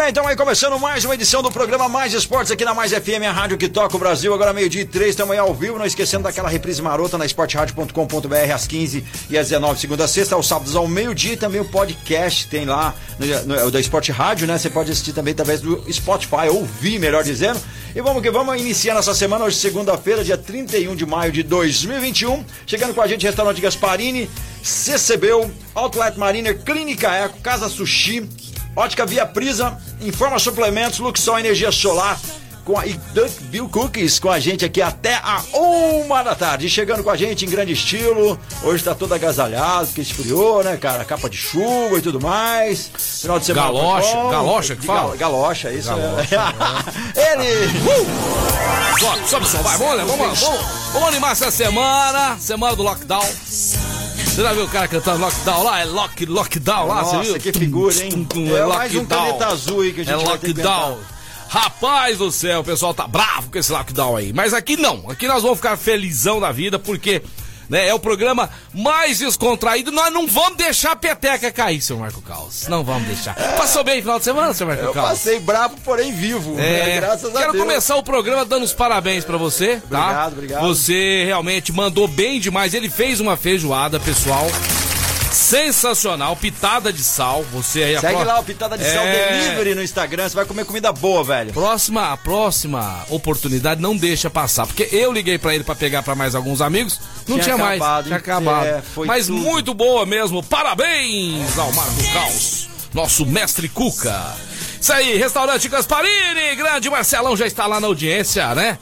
[0.00, 3.22] Bem, então aí começando mais uma edição do programa Mais Esportes aqui na Mais FM,
[3.28, 4.32] a rádio que toca o Brasil.
[4.32, 8.66] Agora meio-dia e três, aí ao vivo, não esquecendo daquela reprise marota na esporteradio.com.br às
[8.66, 12.46] 15 e às 19, segunda a sexta, aos sábados ao meio-dia e também o podcast
[12.46, 14.56] tem lá no, no, o da Esporte Rádio, né?
[14.56, 17.60] Você pode assistir também através do Spotify, ouvir, melhor dizendo.
[17.94, 22.42] E vamos que vamos iniciar nossa semana hoje, segunda-feira, dia 31 de maio de 2021.
[22.66, 24.30] Chegando com a gente, Restaurante Gasparini,
[24.62, 28.26] CCBU, Outlet Mariner, Clínica Eco, Casa Sushi,
[28.76, 32.18] Ótica Via Prisa, Informa Suplementos, Luxol Energia Solar
[32.64, 36.68] com a, e Duckville Cookies com a gente aqui até a uma da tarde.
[36.68, 38.38] Chegando com a gente em grande estilo.
[38.62, 41.04] Hoje tá todo agasalhado, porque esfriou, né, cara?
[41.04, 42.90] Capa de chuva e tudo mais.
[43.22, 43.66] Final de semana.
[43.66, 44.30] Galocha, bom.
[44.30, 45.16] galocha que fala?
[45.16, 46.36] gal- Galocha, isso Galocha,
[47.16, 47.32] é.
[47.32, 47.66] Ele!
[47.66, 48.98] Uh!
[49.00, 50.60] Sobe, sobe som, vai, vamos, vamos, vamos,
[50.92, 53.24] vamos animar essa semana, semana do lockdown.
[54.40, 55.80] Você já viu o cara cantando lockdown lá?
[55.80, 57.26] É lock, lockdown lá, você viu?
[57.26, 58.24] Nossa, que figura, hein?
[58.24, 60.98] Tum, É mais um caneta azul aí que a gente É lockdown.
[61.46, 64.32] Rapaz do céu, o pessoal tá bravo com esse lockdown aí.
[64.32, 65.10] Mas aqui não.
[65.10, 67.20] Aqui nós vamos ficar felizão da vida, porque
[67.70, 69.90] né, é o programa mais descontraído.
[69.92, 72.66] Nós não vamos deixar a peteca cair, seu Marco Caos.
[72.68, 73.34] Não vamos deixar.
[73.56, 75.08] Passou bem o final de semana, seu Marco Eu Caos?
[75.10, 76.54] passei bravo, porém vivo.
[76.54, 76.96] né?
[76.96, 77.64] É, Graças a quero Deus.
[77.64, 80.00] começar o programa dando os parabéns pra você, tá?
[80.02, 80.66] Obrigado, obrigado.
[80.66, 82.74] Você realmente mandou bem demais.
[82.74, 84.46] Ele fez uma feijoada, pessoal.
[85.30, 87.44] Sensacional, pitada de sal.
[87.52, 89.30] Você aí a Segue pró- lá o Pitada de É.
[89.32, 91.52] Delivery no Instagram, você vai comer comida boa, velho.
[91.52, 96.14] Próxima, a próxima oportunidade não deixa passar, porque eu liguei pra ele pra pegar pra
[96.14, 98.20] mais alguns amigos, não Tinha tinha, mais, acabado, tinha hein?
[98.22, 98.66] acabado.
[98.66, 99.38] É, Mas tudo.
[99.38, 100.42] muito boa mesmo.
[100.42, 104.34] Parabéns ao Marco Caos, nosso mestre Cuca.
[104.80, 108.78] Isso aí, restaurante Gasparini, grande Marcelão já está lá na audiência, né?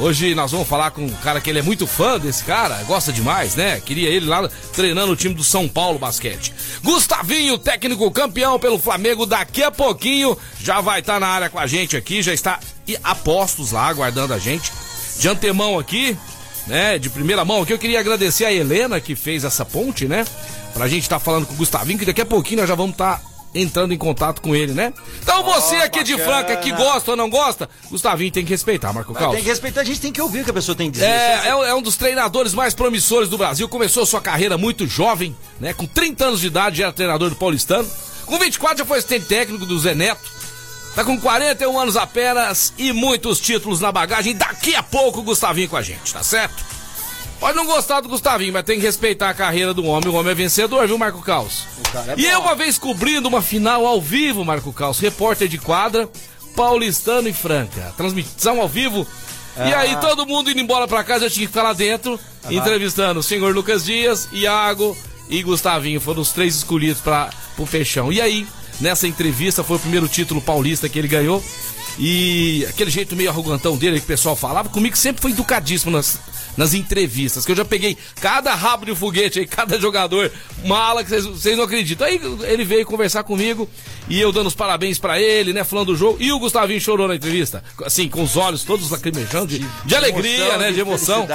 [0.00, 3.12] Hoje nós vamos falar com um cara que ele é muito fã desse cara, gosta
[3.12, 3.78] demais, né?
[3.80, 6.54] Queria ele lá treinando o time do São Paulo Basquete.
[6.82, 11.66] Gustavinho, técnico campeão pelo Flamengo, daqui a pouquinho já vai estar na área com a
[11.66, 12.58] gente aqui, já está
[13.04, 14.72] a postos lá aguardando a gente.
[15.18, 16.16] De antemão aqui,
[16.66, 16.98] né?
[16.98, 20.24] De primeira mão aqui, eu queria agradecer a Helena que fez essa ponte, né?
[20.72, 23.20] Pra gente estar falando com o Gustavinho, que daqui a pouquinho nós já vamos estar
[23.54, 24.92] entrando em contato com ele, né?
[25.22, 26.32] Então você aqui de bacana.
[26.44, 29.34] Franca que gosta ou não gosta, Gustavinho tem que respeitar, Marco Caos.
[29.34, 31.06] Tem que respeitar, a gente tem que ouvir o que a pessoa tem a dizer.
[31.06, 33.68] É, é, um- é um dos treinadores mais promissores do Brasil.
[33.68, 35.72] Começou sua carreira muito jovem, né?
[35.72, 37.88] Com 30 anos de idade já era treinador do Paulistano.
[38.26, 40.20] Com 24 já foi assistente técnico do Zé Neto.
[40.94, 44.34] Tá com 41 anos apenas e muitos títulos na bagagem.
[44.34, 46.64] Daqui a pouco o Gustavinho com a gente, tá certo?
[47.40, 50.08] Pode não gostar do Gustavinho, mas tem que respeitar a carreira do homem.
[50.10, 51.66] O homem é vencedor, viu, Marco Caos?
[52.06, 56.06] é e eu uma vez cobrindo uma final ao vivo, Marco Caos, repórter de quadra,
[56.54, 57.94] paulistano e franca.
[57.96, 59.06] Transmissão ao vivo.
[59.56, 59.80] E Ah.
[59.80, 62.20] aí todo mundo indo embora pra casa, eu tinha que ficar lá dentro,
[62.50, 64.96] entrevistando o senhor Lucas Dias, Iago
[65.28, 66.00] e Gustavinho.
[66.00, 68.12] Foram os três escolhidos para o Peixão.
[68.12, 68.46] E aí,
[68.80, 71.42] nessa entrevista, foi o primeiro título paulista que ele ganhou.
[71.98, 76.18] E aquele jeito meio arrogantão dele que o pessoal falava, comigo sempre foi educadíssimo nas,
[76.56, 80.30] nas entrevistas, que eu já peguei cada rabo de foguete aí, cada jogador
[80.64, 82.06] mala que vocês- não acreditam.
[82.06, 83.68] Aí ele veio conversar comigo
[84.08, 86.16] e eu dando os parabéns pra ele, né, falando do jogo.
[86.20, 90.36] E o Gustavinho chorou na entrevista, assim, com os olhos todos lacrimejando de, de alegria,
[90.44, 91.26] emoção, né, de emoção.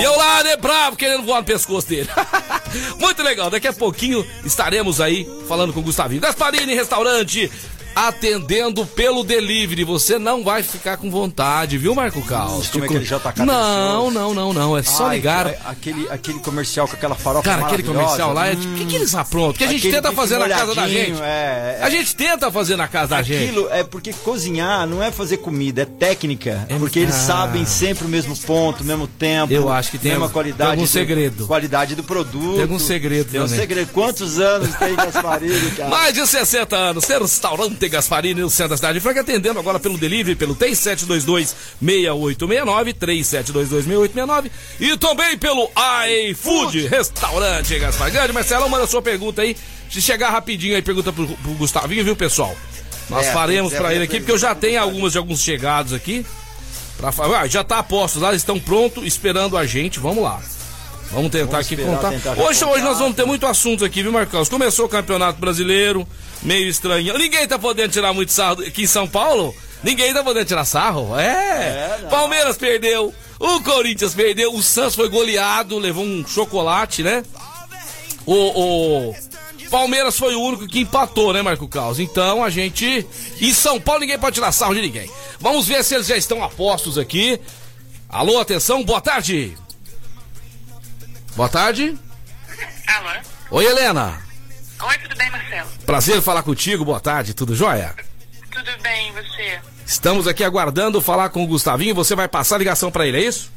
[0.00, 2.08] E eu lá, né, bravo, querendo voar no pescoço dele.
[2.98, 6.20] Muito legal, daqui a pouquinho estaremos aí falando com o Gustavinho.
[6.20, 7.50] Gasparini Restaurante,
[7.94, 9.84] atendendo pelo delivery.
[9.84, 12.68] Você não vai ficar com vontade, viu, Marco Caos?
[12.68, 14.76] Como é que ele já tá Não, não, não, não.
[14.76, 15.46] É só Ai, ligar.
[15.46, 18.84] é, Aquele, aquele comercial com aquela farofa Cara, aquele comercial lá, é- o Hum, que,
[18.86, 19.54] que eles aprontam?
[19.54, 21.20] Que a gente tenta fazer na casa da gente.
[21.22, 21.82] É, é.
[21.82, 23.44] A gente tenta fazer na casa da gente.
[23.44, 26.66] Aquilo é porque cozinhar não é fazer comida, é técnica.
[26.68, 27.18] É- porque eles Ah.
[27.26, 29.52] sabem sempre o mesmo ponto, o mesmo tempo.
[29.52, 30.58] Eu acho que tem mesma algum- qualidade.
[30.58, 31.46] tem algum do- segredo.
[31.46, 32.52] Qualidade do produto.
[32.54, 33.90] Tem algum segredo Tem um segredo.
[33.92, 35.88] Quantos anos tem Gasparini, cara?
[35.90, 37.20] Mais de 60 anos, ser
[37.80, 44.50] restaurante Gasparini no centro da cidade de Franca, atendendo agora pelo delivery, pelo 3722-6869, 3722-6869
[44.78, 45.70] e também pelo
[46.30, 48.16] iFood, restaurante Gasparini.
[48.16, 49.56] Grande Marcelão, manda sua pergunta aí.
[49.90, 52.54] Se chegar rapidinho aí, pergunta pro, pro Gustavinho, viu, pessoal?
[53.08, 55.40] Nós É, faremos que pra ser ele aqui, porque eu já tenho algumas de alguns
[55.40, 56.24] chegados aqui.
[56.96, 60.40] Pra, ah, já tá a postos lá, eles estão prontos, esperando a gente, vamos lá.
[61.10, 62.10] Vamos tentar Vamos aqui contar.
[62.10, 62.72] tentar Hoje, contar.
[62.72, 64.48] hoje nós vamos ter muito assunto aqui, viu, Marcos?
[64.48, 66.06] Começou o Campeonato Brasileiro,
[66.42, 67.16] meio estranho.
[67.18, 69.54] Ninguém tá podendo tirar muito sarro aqui em São Paulo.
[69.82, 71.18] Ninguém tá podendo tirar sarro.
[71.18, 71.98] É.
[72.02, 72.06] É.
[72.08, 73.12] Palmeiras perdeu.
[73.40, 74.54] O Corinthians perdeu.
[74.54, 77.24] O Santos foi goleado, levou um chocolate, né?
[78.26, 78.34] O,
[79.10, 79.14] o
[79.70, 81.98] Palmeiras foi o único que empatou, né, Marco Caos?
[81.98, 83.04] Então a gente.
[83.40, 85.10] Em São Paulo ninguém pode tirar sarro de ninguém.
[85.40, 87.40] Vamos ver se eles já estão a postos aqui.
[88.08, 89.56] Alô, atenção, boa tarde.
[91.36, 91.96] Boa tarde.
[92.86, 93.20] Alô?
[93.52, 94.18] Oi, Helena.
[94.82, 95.68] Oi, tudo bem, Marcelo?
[95.86, 97.94] Prazer falar contigo, boa tarde, tudo jóia?
[98.50, 99.60] Tudo bem, e você?
[99.86, 101.94] Estamos aqui aguardando falar com o Gustavinho.
[101.94, 103.50] Você vai passar a ligação pra ele, é isso?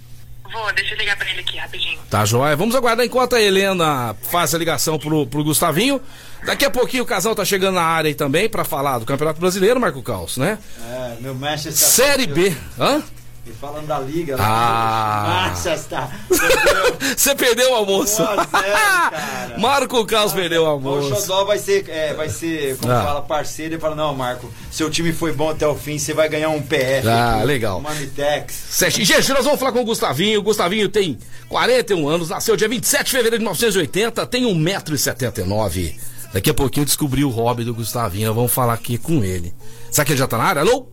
[0.51, 1.99] Vou, deixa eu ligar pra ele aqui rapidinho.
[2.09, 2.55] Tá jóia.
[2.55, 5.99] Vamos aguardar enquanto a Helena faz a ligação pro, pro Gustavinho.
[6.45, 9.39] Daqui a pouquinho o casal tá chegando na área aí também pra falar do Campeonato
[9.39, 10.59] Brasileiro, Marco Caos, né?
[10.89, 11.73] É, meu Manchester.
[11.73, 12.55] Série B.
[12.79, 13.01] Hã?
[13.45, 14.37] E falando da liga.
[14.39, 15.49] Ah.
[15.49, 15.99] Manchester.
[17.17, 18.21] Você perdeu o almoço.
[18.21, 19.57] 1 a 0, cara.
[19.59, 21.09] Marco Caos perdeu o O almoço.
[21.21, 23.03] Xodó vai ser, é, vai ser, como Ah.
[23.03, 23.73] fala, parceiro.
[23.73, 26.61] Ele fala: Não, Marco, seu time foi bom até o fim, você vai ganhar um
[26.61, 27.05] PF.
[27.05, 27.81] Ah, aqui, legal.
[27.81, 28.77] Manitex.
[28.91, 30.39] Gente, nós vamos falar com o Gustavinho.
[30.39, 31.17] O Gustavinho tem
[31.49, 35.95] 41 anos, nasceu dia 27 de fevereiro de 1980, tem 1,79m.
[36.33, 39.53] Daqui a pouquinho eu descobri o hobby do Gustavinho, nós vamos falar aqui com ele.
[39.91, 40.61] Será que ele já tá na área?
[40.61, 40.87] Alô?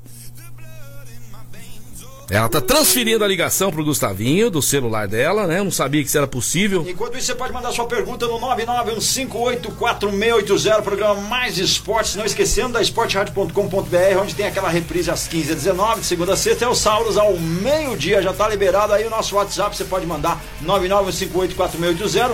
[2.30, 5.58] Ela tá transferindo a ligação pro Gustavinho do celular dela, né?
[5.58, 6.86] Eu não sabia que isso era possível.
[6.88, 12.14] Enquanto isso, você pode mandar sua pergunta no 991584680, programa Mais Esportes.
[12.14, 16.68] Não esquecendo da esporteradio.com.br, onde tem aquela reprise às 15h19, de segunda a sexta, é
[16.68, 18.22] o Sauros ao meio-dia.
[18.22, 22.30] Já tá liberado aí o nosso WhatsApp, você pode mandar 991584680.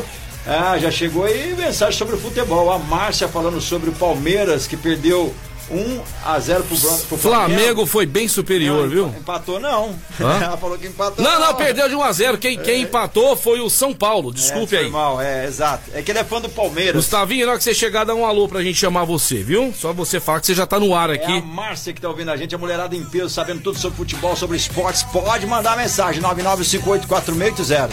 [0.46, 2.70] Ah, já chegou aí mensagem sobre o futebol.
[2.70, 5.34] A Márcia falando sobre o Palmeiras, que perdeu
[5.70, 9.06] 1 a 0 pro, Bran- pro Flamengo foi bem superior, Não, viu?
[9.08, 9.94] Empatou não.
[10.20, 10.38] Hã?
[10.44, 11.24] Ela falou que empatou.
[11.24, 14.32] Não, não, perdeu de 1 a 0 Quem, quem empatou foi o São Paulo.
[14.32, 14.90] Desculpe é, aí.
[14.90, 15.90] mal, é, exato.
[15.92, 16.94] É que ele é fã do Palmeiras.
[16.94, 19.74] Gustavinho, na hora que você chegar, dá um alô pra gente chamar você, viu?
[19.76, 21.42] Só você falar que você já tá no ar É a aqui.
[21.42, 24.56] Márcia que tá ouvindo a gente, a mulherada em peso, sabendo tudo sobre futebol, sobre
[24.56, 25.02] esportes.
[25.04, 27.90] Pode mandar mensagem, 99584680.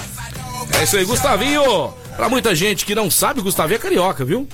[0.79, 1.93] É isso aí, Gustavinho.
[2.15, 4.47] Pra muita gente que não sabe, Gustavinho é carioca, viu?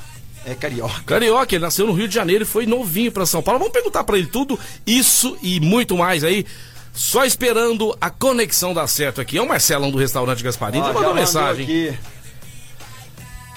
[0.46, 1.02] É carioca.
[1.06, 3.60] Carioca, ele nasceu no Rio de Janeiro e foi novinho pra São Paulo.
[3.60, 6.46] Vamos perguntar pra ele tudo isso e muito mais aí.
[6.94, 9.38] Só esperando a conexão dar certo aqui.
[9.38, 10.86] É o Marcelão do restaurante Gasparini.
[10.86, 11.64] Já mandou mensagem.
[11.64, 11.94] aqui.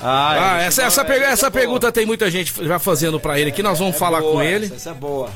[0.00, 1.60] Ah, Ah, ele essa, essa, é, pergu- essa essa é boa.
[1.60, 3.62] pergunta tem muita gente já fazendo pra ele aqui.
[3.62, 4.66] Nós vamos É falar boa, com ele.
[4.66, 5.30] Essa, essa é boa.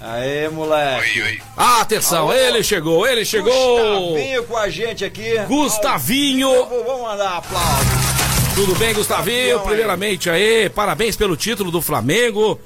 [0.00, 1.20] Aê, moleque.
[1.22, 1.38] Oi, oi.
[1.56, 2.32] Ah, atenção, Alô?
[2.32, 3.50] ele chegou, ele chegou.
[4.12, 5.38] Gustavinho com a gente aqui.
[5.48, 6.50] Gustavinho.
[6.66, 7.97] Vamos mandar aplausos.
[8.58, 9.60] Tudo bem, Gustavinho?
[9.60, 9.66] Aí.
[9.66, 12.60] Primeiramente aí, parabéns pelo título do Flamengo.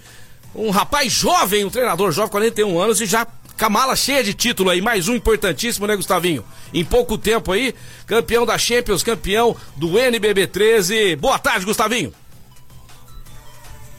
[0.55, 4.33] Um rapaz jovem, um treinador jovem, 41 anos e já com a mala cheia de
[4.33, 4.81] título aí.
[4.81, 6.43] Mais um importantíssimo, né, Gustavinho?
[6.73, 7.75] Em pouco tempo aí,
[8.07, 11.15] campeão da Champions, campeão do NBB 13.
[11.17, 12.15] Boa tarde, Gustavinho.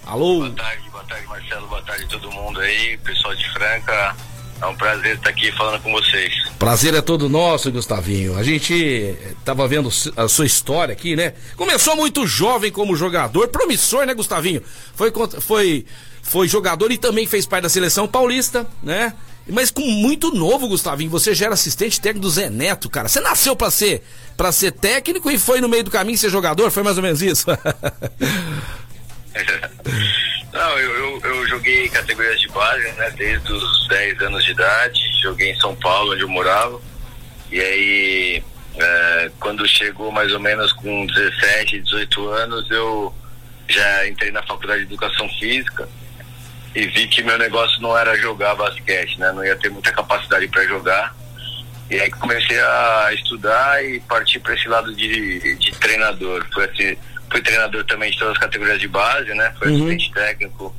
[0.03, 0.39] Alô?
[0.39, 1.67] Boa tarde, boa tarde, Marcelo.
[1.67, 2.97] Boa tarde, todo mundo aí.
[3.03, 4.15] Pessoal de Franca,
[4.63, 6.33] é um prazer estar aqui falando com vocês.
[6.57, 8.37] Prazer é todo nosso, Gustavinho.
[8.37, 11.33] A gente eh, tava vendo a sua história aqui, né?
[11.57, 14.61] Começou muito jovem como jogador, promissor, né, Gustavinho?
[14.95, 15.11] Foi,
[15.41, 15.85] foi,
[16.21, 19.13] foi jogador e também fez parte da seleção paulista, né?
[19.47, 21.11] Mas com muito novo, Gustavinho.
[21.11, 23.09] Você já era assistente técnico do Zé Neto, cara.
[23.09, 24.01] Você nasceu pra ser,
[24.37, 26.71] pra ser técnico e foi no meio do caminho ser jogador?
[26.71, 27.47] Foi mais ou menos isso?
[30.53, 33.09] Não, eu, eu, eu joguei categorias de base, né?
[33.17, 34.99] Desde os 10 anos de idade.
[35.21, 36.79] Joguei em São Paulo, onde eu morava.
[37.51, 38.43] E aí,
[38.75, 43.13] é, quando chegou mais ou menos com 17, 18 anos, eu
[43.67, 45.89] já entrei na faculdade de educação física
[46.75, 49.31] e vi que meu negócio não era jogar basquete, né?
[49.31, 51.15] Não ia ter muita capacidade para jogar.
[51.89, 56.45] E aí comecei a estudar e partir para esse lado de, de treinador.
[56.53, 56.97] Fui, assim,
[57.33, 59.51] fui treinador também de todas as categorias de base, né?
[59.57, 60.73] Fui assistente técnico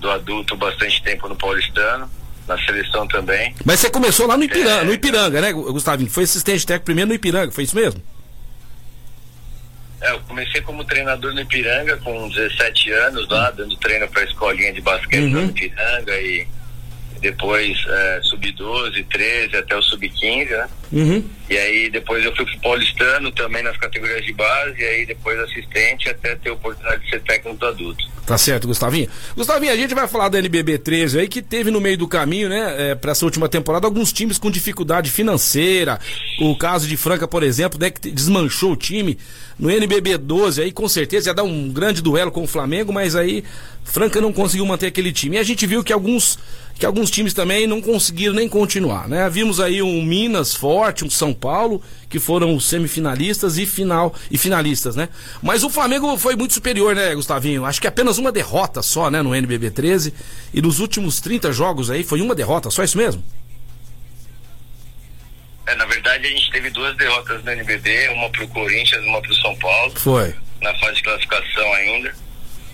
[0.00, 2.10] do adulto bastante tempo no Paulistano,
[2.46, 3.54] na seleção também.
[3.64, 6.10] Mas você começou lá no Ipiranga, no Ipiranga, né, Gustavinho?
[6.10, 8.02] Foi assistente técnico primeiro no Ipiranga, foi isso mesmo?
[10.00, 14.24] É, eu comecei como treinador no Ipiranga com 17 anos lá, dando treino para a
[14.24, 15.42] escolinha de basquete Uhum.
[15.42, 16.46] no Ipiranga e
[17.20, 20.68] depois é, sub-12, 13 até o sub-15, né?
[20.92, 21.24] Uhum.
[21.50, 25.38] E aí depois eu fui pro Paulistano também nas categorias de base, e aí depois
[25.40, 28.08] assistente até ter a oportunidade de ser técnico do adulto.
[28.26, 29.08] Tá certo, Gustavinho.
[29.34, 32.50] Gustavinho, a gente vai falar da NBB 13 aí, que teve no meio do caminho,
[32.50, 35.98] né, é, pra essa última temporada, alguns times com dificuldade financeira.
[36.38, 39.18] O caso de Franca, por exemplo, né, que desmanchou o time.
[39.58, 43.16] No NBB 12 aí, com certeza, ia dar um grande duelo com o Flamengo, mas
[43.16, 43.42] aí
[43.82, 45.36] Franca não conseguiu manter aquele time.
[45.36, 46.38] E a gente viu que alguns,
[46.78, 49.28] que alguns times também não conseguiram nem continuar, né?
[49.28, 51.04] Vimos aí um Minas forte.
[51.04, 55.08] Um São Paulo, que foram semifinalistas e final e finalistas, né?
[55.42, 57.64] Mas o Flamengo foi muito superior, né, Gustavinho?
[57.64, 60.14] Acho que apenas uma derrota só, né, no NBB 13.
[60.54, 63.24] E nos últimos 30 jogos aí foi uma derrota, só isso mesmo?
[65.66, 69.34] É, na verdade, a gente teve duas derrotas no NBB, uma pro Corinthians, uma pro
[69.34, 69.92] São Paulo.
[69.96, 70.34] Foi.
[70.62, 72.14] Na fase de classificação ainda.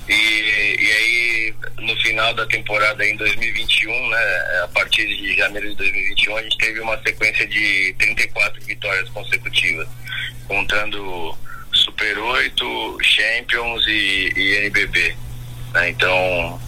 [0.08, 5.76] E, e aí, no final da temporada em 2021, né, a partir de janeiro de
[5.76, 9.88] 2021, a gente teve uma sequência de 34 vitórias consecutivas,
[10.46, 11.36] contando
[11.72, 15.16] Super 8, Champions e, e NBB.
[15.72, 15.88] Né?
[15.90, 16.60] Então,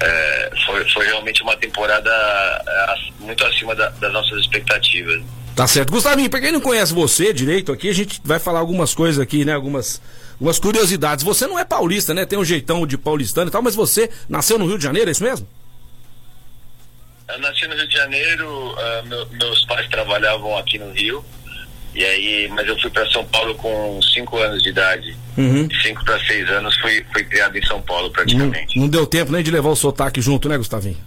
[0.00, 5.22] é, foi, foi realmente uma temporada é, muito acima da, das nossas expectativas.
[5.56, 5.90] Tá certo.
[5.90, 9.42] Gustavinho, pra quem não conhece você direito aqui, a gente vai falar algumas coisas aqui,
[9.42, 9.54] né?
[9.54, 10.02] Algumas,
[10.36, 11.24] algumas curiosidades.
[11.24, 12.24] Você não é paulista, né?
[12.24, 15.12] Tem um jeitão de paulistano e tal, mas você nasceu no Rio de Janeiro, é
[15.12, 15.48] isso mesmo?
[17.28, 21.24] Eu nasci no Rio de Janeiro, uh, meu, meus pais trabalhavam aqui no Rio.
[21.94, 25.16] E aí, mas eu fui para São Paulo com 5 anos de idade.
[25.34, 26.04] 5 uhum.
[26.04, 28.76] para 6 anos fui, fui criado em São Paulo praticamente.
[28.76, 30.98] Não, não, deu tempo nem de levar o sotaque junto, né, Gustavinho?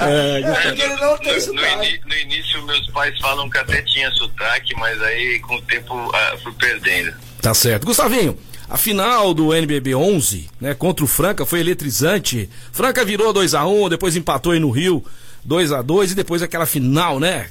[0.00, 1.16] É, no, no,
[1.52, 5.94] no, no, início, meus pais falam que até tinha sotaque, mas aí com o tempo
[5.94, 7.14] uh, fui perdendo.
[7.40, 7.86] Tá certo.
[7.86, 8.38] Gustavinho,
[8.68, 12.48] a final do NBB 11, né, contra o Franca foi eletrizante.
[12.72, 15.04] Franca virou 2 a 1 depois empatou aí no Rio
[15.44, 17.48] 2 a 2 e depois aquela final, né?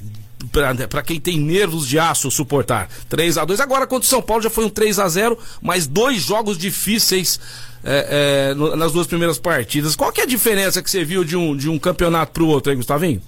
[0.50, 2.88] Para quem tem nervos de aço suportar.
[3.08, 5.86] 3 a 2 Agora contra o São Paulo já foi um 3 a 0 mas
[5.86, 7.40] dois jogos difíceis
[7.84, 9.94] é, é, no, nas duas primeiras partidas.
[9.94, 12.48] Qual que é a diferença que você viu de um, de um campeonato para o
[12.48, 13.22] outro aí, Gustavinho?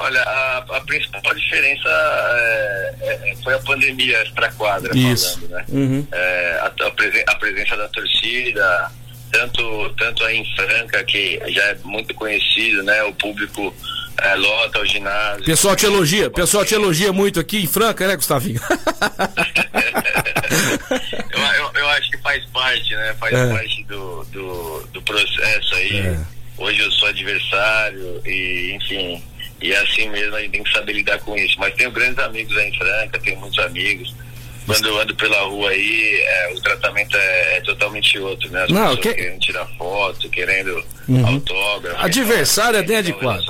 [0.00, 5.64] Olha, a, a principal diferença é, é, foi a pandemia extra-quadra, falando, né?
[5.68, 6.06] Uhum.
[6.12, 8.92] É, a, a, presen a, presença da torcida,
[9.32, 13.02] tanto, tanto aí em Franca, que já é muito conhecido, né?
[13.04, 13.74] O público
[14.20, 15.44] é, lota o ginásio.
[15.44, 18.60] Pessoal te elogia, pessoal te elogia muito aqui em Franca, né, Gustavinho?
[21.30, 23.14] eu, eu, eu, acho que faz parte, né?
[23.18, 23.52] Faz é.
[23.52, 25.98] parte do, do, do, processo aí.
[25.98, 26.18] É.
[26.56, 29.22] Hoje eu sou adversário e, enfim,
[29.60, 31.56] e é assim mesmo a gente tem que saber lidar com isso.
[31.58, 34.14] Mas tenho grandes amigos aí em Franca, tenho muitos amigos
[34.68, 38.64] quando eu ando pela rua aí, é, o tratamento é, é, totalmente outro, né?
[38.64, 39.14] As não, que...
[39.14, 41.26] querendo tirar foto, querendo uhum.
[41.26, 42.04] autógrafo.
[42.04, 43.46] Adversário é dentro de quadro.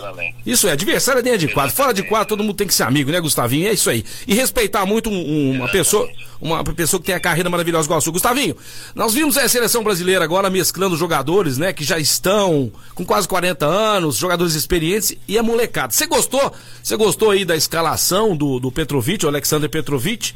[0.47, 1.75] Isso é, adversário é dentro de quadro.
[1.75, 3.69] Fora de quadro, todo mundo tem que ser amigo, né, Gustavinho?
[3.69, 4.05] É isso aí.
[4.29, 6.09] E respeitar muito um, um, uma pessoa.
[6.41, 8.13] Uma pessoa que tem a carreira maravilhosa igual a sua.
[8.13, 8.57] Gustavinho,
[8.95, 13.67] nós vimos a seleção brasileira agora mesclando jogadores, né, que já estão com quase 40
[13.67, 15.93] anos, jogadores experientes e a molecada.
[15.93, 16.53] Você gostou?
[16.81, 20.33] Você gostou aí da escalação do, do Petrovic, o Alexander Petrovic?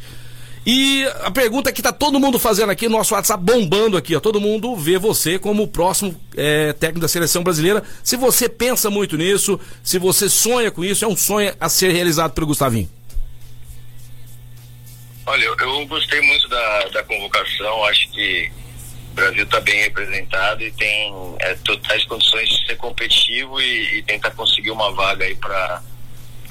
[0.65, 4.21] E a pergunta que tá todo mundo fazendo aqui, nosso WhatsApp bombando aqui, ó.
[4.21, 7.83] Todo mundo vê você como o próximo é, técnico da seleção brasileira.
[8.05, 11.91] Se você pensa muito nisso, se você sonha com isso, é um sonho a ser
[11.91, 12.89] realizado pelo Gustavinho.
[15.27, 18.51] Olha, eu, eu gostei muito da, da convocação, acho que
[19.11, 24.03] o Brasil está bem representado e tem é, totais condições de ser competitivo e, e
[24.05, 25.83] tentar conseguir uma vaga aí para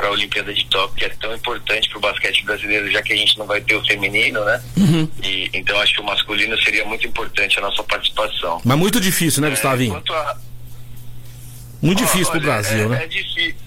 [0.01, 3.13] para a Olimpíada de Tóquio, que é tão importante para o basquete brasileiro, já que
[3.13, 4.59] a gente não vai ter o feminino, né?
[4.75, 5.07] Uhum.
[5.23, 8.59] E, então acho que o masculino seria muito importante a nossa participação.
[8.65, 10.03] Mas muito difícil, né, é, Gustavinho?
[10.09, 10.37] A...
[11.79, 13.09] Muito difícil para o Brasil, é, né?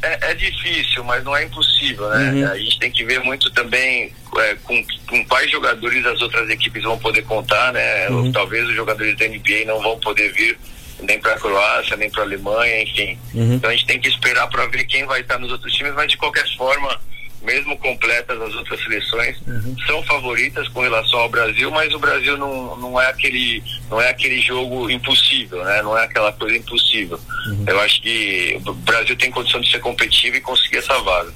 [0.03, 2.33] É, é, é, difícil, mas não é impossível, né?
[2.33, 2.53] Uhum.
[2.53, 6.83] A gente tem que ver muito também é, com, com quais jogadores as outras equipes
[6.83, 8.09] vão poder contar, né?
[8.09, 8.33] Uhum.
[8.33, 10.59] Talvez os jogadores da NBA não vão poder vir
[11.03, 13.19] nem para a Croácia, nem para a Alemanha, enfim.
[13.35, 13.55] Uhum.
[13.55, 16.11] Então a gente tem que esperar para ver quem vai estar nos outros times, mas
[16.11, 17.01] de qualquer forma,
[17.43, 19.77] mesmo completas as outras seleções, uhum.
[19.87, 24.11] são favoritas com relação ao Brasil, mas o Brasil não, não é aquele não é
[24.11, 25.83] aquele jogo impossível, né?
[25.83, 27.21] Não é aquela coisa impossível.
[27.47, 27.65] Uhum.
[27.67, 31.33] Eu acho que o Brasil tem condição de ser competitivo e conseguir essa vaga.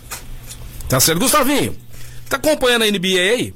[0.89, 1.77] Tá certo, Gustavinho.
[2.29, 3.55] Tá acompanhando a NBA aí?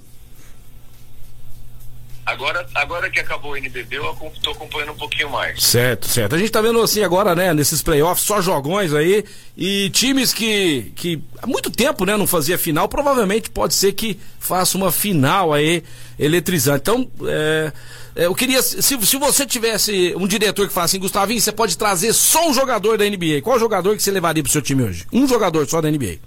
[2.25, 5.61] Agora, agora que acabou o NBB, eu estou acompanhando um pouquinho mais.
[5.63, 6.37] Certo, certo.
[6.37, 9.25] A gente tá vendo assim agora, né, nesses playoffs, só jogões aí.
[9.57, 14.21] E times que, que há muito tempo, né, não fazia final, provavelmente pode ser que
[14.39, 15.83] faça uma final aí
[16.17, 16.83] eletrizante.
[16.83, 17.73] Então, é,
[18.15, 21.77] é, eu queria, se, se você tivesse um diretor que falasse assim, Gustavinho, você pode
[21.77, 23.43] trazer só um jogador da NBA.
[23.43, 25.05] Qual jogador que você levaria pro seu time hoje?
[25.13, 26.19] Um jogador só da NBA.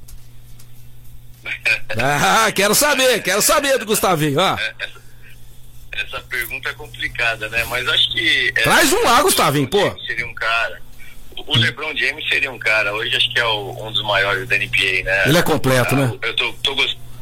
[1.98, 4.42] ah, quero saber, quero saber do Gustavinho.
[4.42, 4.58] Ah.
[5.96, 7.64] Essa, pergunta é complicada, né?
[7.70, 8.54] Mas acho que.
[8.56, 9.98] É, Traz um lá, Gustavinho, pô.
[10.06, 10.82] Seria um cara.
[11.48, 14.58] O LeBron James seria um cara, hoje acho que é o, um dos maiores da
[14.58, 15.24] NBA, né?
[15.28, 16.12] Ele é completo, né?
[16.22, 16.75] Eu tô, tô,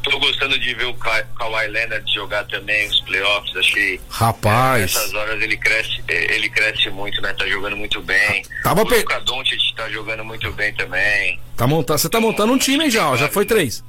[0.04, 3.56] tô gostando de ver o Ka Kawhi Leonard jogar também os playoffs.
[3.56, 4.00] Achei.
[4.10, 4.82] Rapaz.
[4.82, 7.34] Nessas horas ele cresce, eh, ele cresce muito, né?
[7.34, 8.44] Tá jogando muito bem.
[8.64, 11.40] Tava o Luka Doncic tá jogando muito bem também.
[11.58, 13.84] Tá montando, você tá montando um time hein, já, ó, já foi três.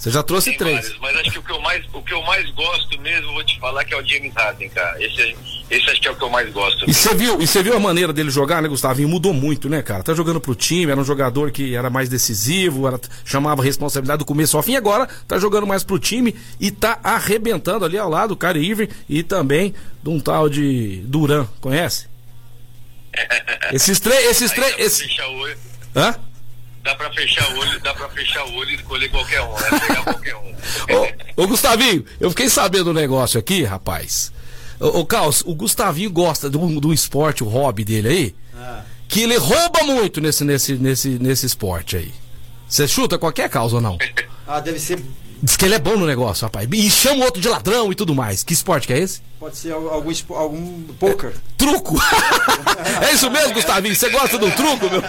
[0.00, 0.80] Você já trouxe Tem três.
[0.80, 3.44] vários, mas acho que o que eu mais, o que eu mais gosto mesmo, vou
[3.44, 4.96] te falar que é o James Harden, cara.
[4.98, 5.36] Esse,
[5.70, 6.88] esse acho que é o que eu mais gosto.
[6.88, 9.10] E você viu, e você viu a maneira dele jogar, né, Gustavinho?
[9.10, 10.02] Mudou muito, né, cara?
[10.02, 14.24] Tá jogando pro time, era um jogador que era mais decisivo, era, chamava responsabilidade do
[14.24, 18.30] começo ao fim, agora tá jogando mais pro time e tá arrebentando ali ao lado
[18.30, 22.08] do Kyrie Irving e também de um tal de Duran, conhece?
[23.70, 25.04] Esses três, esses três, esse...
[25.04, 26.14] o Hã?
[26.90, 29.80] Dá pra fechar o olho, dá pra fechar o olho e escolher qualquer um, né?
[29.86, 30.50] Pegar qualquer um.
[31.36, 34.32] Ô, ô, Gustavinho, eu fiquei sabendo um negócio aqui, rapaz.
[34.80, 38.34] Ô, ô Caos, o Gustavinho gosta do, do esporte, o hobby dele aí,
[39.08, 42.12] que ele rouba muito nesse, nesse, nesse, nesse esporte aí.
[42.68, 43.98] Você chuta qualquer causa ou não?
[44.52, 45.00] Ah, deve ser.
[45.42, 46.68] Diz que ele é bom no negócio, rapaz.
[46.70, 48.44] E chama o outro de ladrão e tudo mais.
[48.44, 49.22] Que esporte que é esse?
[49.38, 51.32] Pode ser algum, algum poker.
[51.56, 51.96] Truco!
[53.08, 53.94] é isso mesmo, Gustavinho?
[53.94, 55.02] Você gosta do truco, meu?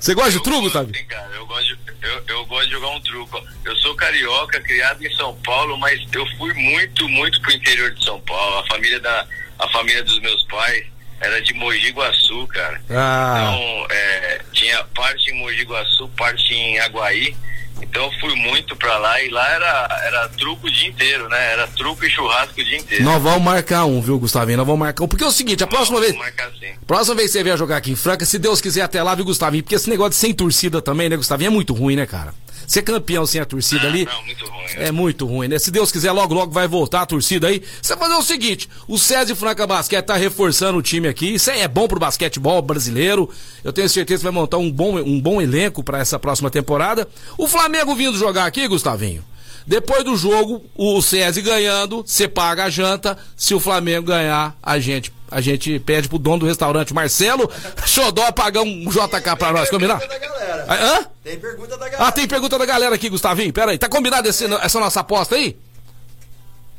[0.00, 0.96] Você gosta de truco, Gustavinho?
[0.96, 3.42] Sim, cara, eu gosto, de, eu, eu gosto de jogar um truco.
[3.64, 8.02] Eu sou carioca, criado em São Paulo, mas eu fui muito, muito pro interior de
[8.02, 8.58] São Paulo.
[8.58, 9.26] A família da,
[9.58, 10.86] a família dos meus pais
[11.20, 12.80] era de Mogi Guaçu, cara.
[12.88, 13.38] Ah.
[13.40, 17.36] Então, é, tinha parte em Mogi Guaçu, parte em Aguaí.
[17.82, 21.52] Então eu fui muito pra lá e lá era, era truco o dia inteiro, né?
[21.52, 23.04] Era truco e churrasco o dia inteiro.
[23.04, 24.58] Nós vamos marcar um, viu, Gustavinho?
[24.58, 25.08] Nós vamos marcar um.
[25.08, 26.12] Porque é o seguinte, a próxima vez.
[26.12, 26.72] Vou marcar assim.
[26.86, 29.24] Próxima vez que você vier jogar aqui em Franca, se Deus quiser até lá, viu,
[29.24, 29.62] Gustavinho?
[29.62, 31.48] Porque esse negócio de sem torcida também, né, Gustavinho?
[31.48, 32.34] É muito ruim, né, cara?
[32.66, 34.04] Ser campeão sem a torcida ali.
[34.04, 34.66] Não, muito ruim.
[34.76, 35.58] É muito ruim, né?
[35.58, 37.62] Se Deus quiser, logo, logo vai voltar a torcida aí.
[37.80, 41.34] Você vai fazer o seguinte: o César Franca Basquete tá reforçando o time aqui.
[41.34, 43.28] Isso aí é bom pro basquetebol brasileiro.
[43.64, 47.08] Eu tenho certeza que vai montar um bom, um bom elenco pra essa próxima temporada.
[47.36, 49.24] O Flamengo vindo jogar aqui, Gustavinho.
[49.66, 53.18] Depois do jogo, o César ganhando, você paga a janta.
[53.36, 57.50] Se o Flamengo ganhar, a gente, a gente pede pro dono do restaurante, Marcelo
[57.86, 59.98] Xodó, pagar um JK pra nós, combinar?
[59.98, 60.64] Pergunta da galera.
[60.68, 61.06] Ah, Hã?
[61.24, 62.04] Tem pergunta da galera.
[62.08, 63.52] Ah, tem pergunta da galera aqui, Gustavinho.
[63.52, 65.56] Pera aí, tá combinado esse- essa nossa aposta aí?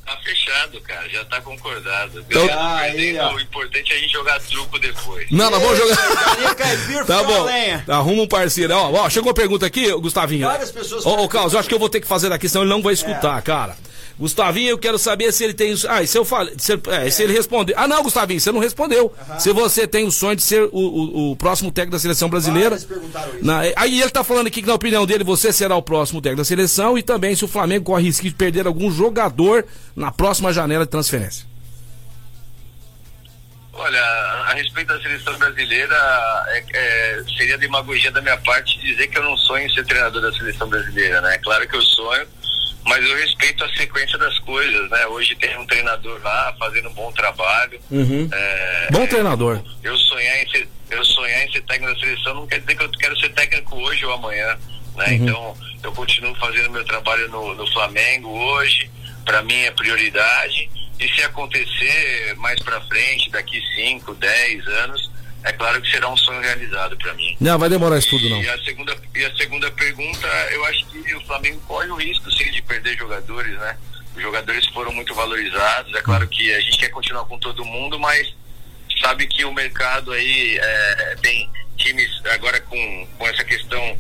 [0.06, 1.08] Tá fechado, cara.
[1.08, 2.26] Já tá concordado.
[2.28, 5.28] Então- Ah, aí, o importante é a gente jogar truco depois.
[5.30, 7.06] Não, nós vamos jogar.
[7.06, 7.44] Tá bom.
[7.44, 7.84] lenha.
[7.88, 8.74] Arruma um parceiro.
[8.74, 10.48] Ó, ó, chegou uma pergunta aqui, Gustavinho.
[10.48, 11.30] Várias pessoas Ô, ô.
[11.30, 13.40] Carlos, eu acho que eu vou ter que fazer daqui, senão ele não vai escutar,
[13.44, 13.78] cara.
[14.20, 15.74] Gustavinho, eu quero saber se ele tem.
[15.88, 16.54] Ah, e se eu falei.
[16.58, 17.74] Se, ele- é, se ele respondeu.
[17.78, 19.16] Ah, não, Gustavinho, você não respondeu.
[19.40, 22.72] Se você tem o sonho de ser o, o- o próximo técnico da seleção brasileira.
[22.72, 23.46] Vários perguntaram isso.
[23.46, 26.42] Na- aí ele tá falando aqui que, na opinião dele, você será o próximo técnico
[26.42, 30.52] da seleção e também se o Flamengo corre risco de perder algum jogador na próxima
[30.52, 31.48] janela de transferência.
[33.72, 34.02] Olha,
[34.50, 35.96] a respeito da seleção brasileira,
[36.50, 40.22] é- é, seria demagogia da minha parte dizer que eu não sonho em ser treinador
[40.22, 41.38] da seleção brasileira, né?
[41.38, 42.28] Claro que eu sonho,
[42.90, 45.06] mas eu respeito a sequência das coisas, né?
[45.06, 47.80] Hoje tem um treinador lá fazendo um bom trabalho.
[48.34, 49.62] É, Bom treinador.
[49.84, 52.84] eu sonhar em ser, eu sonhar em ser técnico da seleção não quer dizer que
[52.84, 54.58] eu quero ser técnico hoje ou amanhã,
[54.98, 55.14] né?
[55.14, 58.90] Então, eu continuo fazendo meu trabalho no, no Flamengo hoje,
[59.24, 60.68] para mim é prioridade.
[61.00, 65.12] E se acontecer mais para frente, daqui 5, 10 anos,
[65.44, 67.36] é claro que será um sonho realizado para mim.
[67.40, 68.42] Não, vai demorar isso tudo, não.
[68.42, 72.30] E a segunda e a segunda pergunta, eu acho que o Flamengo corre o risco
[72.32, 73.78] sim de perder jogadores, né?
[74.16, 75.94] Os jogadores foram muito valorizados.
[75.96, 78.34] É claro que a gente quer continuar com todo mundo, mas
[79.02, 83.98] sabe que o mercado aí é, tem times agora com, com essa questão.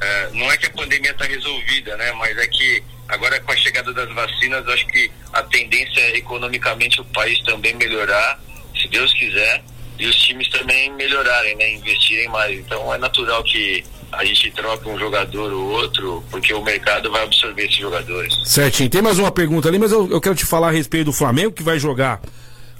[0.00, 2.10] é, não é que a pandemia está resolvida, né?
[2.12, 6.16] Mas é que agora com a chegada das vacinas, eu acho que a tendência é
[6.16, 8.40] economicamente o país também melhorar,
[8.80, 9.62] se Deus quiser,
[10.00, 11.74] e os times também melhorarem, né?
[11.74, 12.58] Investirem mais.
[12.58, 17.22] Então é natural que a gente troque um jogador ou outro, porque o mercado vai
[17.22, 18.34] absorver esses jogadores.
[18.44, 18.90] Certinho.
[18.90, 21.52] Tem mais uma pergunta ali, mas eu, eu quero te falar a respeito do Flamengo,
[21.52, 22.20] que vai jogar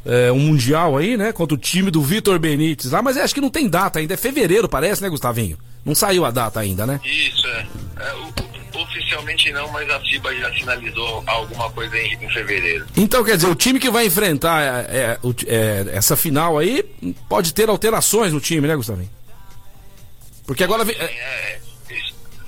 [0.05, 1.31] é, um Mundial aí, né?
[1.31, 4.15] Contra o time do Vitor Benítez lá, mas acho que não tem data ainda.
[4.15, 5.57] É fevereiro, parece, né, Gustavinho?
[5.85, 7.01] Não saiu a data ainda, né?
[7.05, 7.67] Isso, é.
[8.01, 8.50] É, o-
[8.83, 12.87] oficialmente não, mas a FIBA já sinalizou alguma coisa em, em fevereiro.
[12.97, 16.83] Então, quer dizer, o time que vai enfrentar é, é, é, essa final aí
[17.29, 19.11] pode ter alterações no time, né, Gustavinho?
[20.47, 20.85] Porque agora.
[20.85, 21.61] vem- é, É,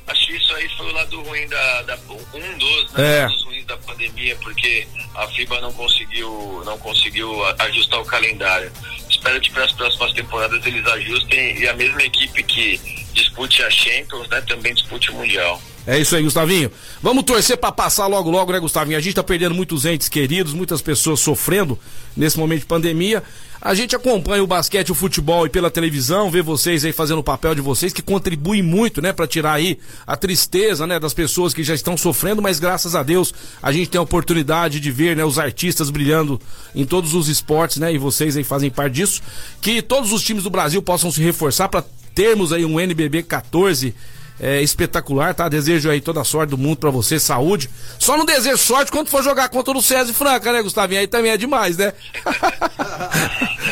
[0.09, 1.99] acho que isso aí foi o lado ruim da, da-
[2.35, 3.27] um dos, né, É.
[3.27, 8.71] dos ruins da pandemia, porque a FIBA não conseguiu, não conseguiu ajustar o calendário.
[9.09, 12.81] Espero que para as próximas temporadas eles ajustem e a mesma equipe que
[13.12, 15.61] dispute a Champions, né, também dispute o Mundial.
[15.87, 16.71] É isso aí, Gustavinho.
[17.03, 18.97] Vamos torcer pra passar logo, logo, né, Gustavinho?
[18.97, 21.77] A gente tá perdendo muitos entes queridos, muitas pessoas sofrendo
[22.16, 23.23] nesse momento de pandemia.
[23.61, 27.23] A gente acompanha o basquete, o futebol e pela televisão, vê vocês aí fazendo o
[27.23, 31.55] papel de vocês, que contribui muito, né, pra tirar aí a tristeza, né, das pessoas
[31.55, 35.16] que já estão sofrendo, mas graças a Deus a gente tem a oportunidade de ver,
[35.16, 36.40] né, os artistas brilhando
[36.75, 39.23] em todos os esportes, né, e vocês aí fazem parte disso.
[39.61, 43.95] Que todos os times do Brasil possam se reforçar pra termos aí um NBB 14
[44.40, 45.49] é, espetacular, tá?
[45.49, 47.68] Desejo aí toda a sorte do mundo pra você, saúde.
[47.99, 51.01] Só não desejo sorte quando for jogar contra o César Franca, né, Gustavinho?
[51.01, 51.92] Aí também é demais, né?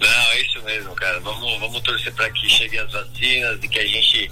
[0.00, 1.20] Não, é isso mesmo, cara.
[1.20, 4.30] Vamos, vamos torcer para que cheguem as vacinas e que a gente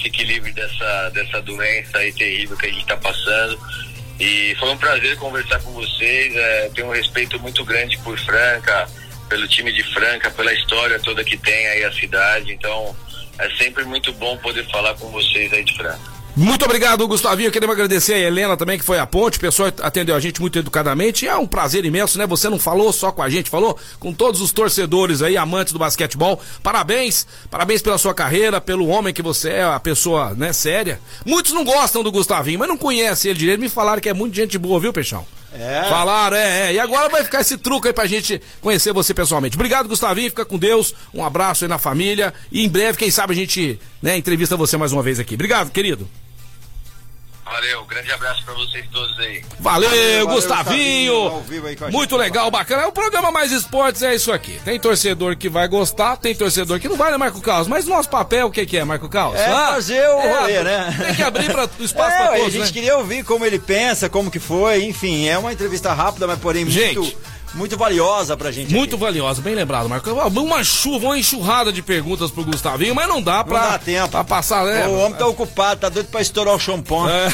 [0.00, 3.58] fique livre dessa, dessa doença aí terrível que a gente está passando.
[4.20, 6.34] E foi um prazer conversar com vocês.
[6.34, 8.88] É, tenho um respeito muito grande por Franca,
[9.28, 12.52] pelo time de Franca, pela história toda que tem aí a cidade.
[12.52, 12.96] Então,
[13.38, 16.18] é sempre muito bom poder falar com vocês aí de Franca.
[16.36, 17.50] Muito obrigado, Gustavinho.
[17.50, 19.38] Queremos agradecer a Helena também, que foi a ponte.
[19.38, 21.26] O pessoal atendeu a gente muito educadamente.
[21.26, 22.28] É um prazer imenso, né?
[22.28, 25.80] Você não falou só com a gente, falou com todos os torcedores aí, amantes do
[25.80, 26.40] basquetebol.
[26.62, 31.00] Parabéns, parabéns pela sua carreira, pelo homem que você é, a pessoa, né, séria.
[31.26, 33.58] Muitos não gostam do Gustavinho, mas não conhecem ele direito.
[33.58, 35.26] Me falaram que é muito gente boa, viu, Peixão?
[35.52, 35.84] É.
[35.88, 36.74] Falaram, é, é.
[36.74, 39.56] E agora vai ficar esse truque aí pra gente conhecer você pessoalmente.
[39.56, 40.30] Obrigado, Gustavinho.
[40.30, 40.94] Fica com Deus.
[41.12, 42.34] Um abraço aí na família.
[42.52, 45.34] E em breve, quem sabe, a gente né, entrevista você mais uma vez aqui.
[45.34, 46.08] Obrigado, querido.
[47.58, 49.42] Valeu, grande abraço para vocês todos aí.
[49.58, 51.40] Valeu, Valeu, Gustavinho!
[51.40, 52.20] Vivo aí Muito gente.
[52.20, 52.82] legal, bacana.
[52.84, 54.60] É o programa Mais Esportes, é isso aqui.
[54.64, 57.66] Tem torcedor que vai gostar, tem torcedor que não vai, né, Marco Carlos?
[57.66, 59.40] Mas nosso papel, o que, que é, Marco Carlos?
[59.40, 60.96] É Ah, fazer o é, rolê, né?
[61.04, 62.72] Tem que abrir pra, o espaço É, pra todos, a gente né?
[62.72, 66.64] queria ouvir como ele pensa, como que foi, enfim, é uma entrevista rápida, mas porém
[66.70, 66.96] Gente.
[67.00, 67.18] muito,
[67.54, 68.72] muito valiosa pra gente.
[68.72, 69.04] Muito aqui.
[69.04, 70.10] valiosa, bem lembrado, Marco.
[70.10, 74.08] Uma chuva, uma enxurrada de perguntas pro Gustavinho, mas não dá pra, Não dá tempo.
[74.08, 74.86] pra passar, né?
[74.86, 77.08] O homem tá ocupado, tá doido pra estourar o champão.
[77.08, 77.28] É.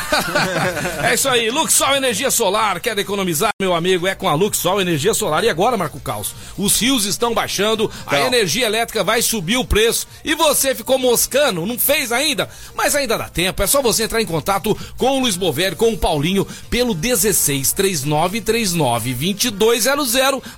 [1.10, 4.06] é isso aí, Luxol Energia Solar, quer economizar, meu amigo?
[4.06, 5.44] É com a Luxol Energia Solar.
[5.44, 8.26] E agora, Marco Caos, os rios estão baixando, a Então.
[8.28, 12.48] energia elétrica vai subir o preço e você ficou moscando, não fez ainda?
[12.74, 15.92] Mas ainda dá tempo, é só você entrar em contato com o Luiz Bovério, com
[15.92, 19.14] o Paulinho, pelo 16 3939
[19.52, 20.03] 2200.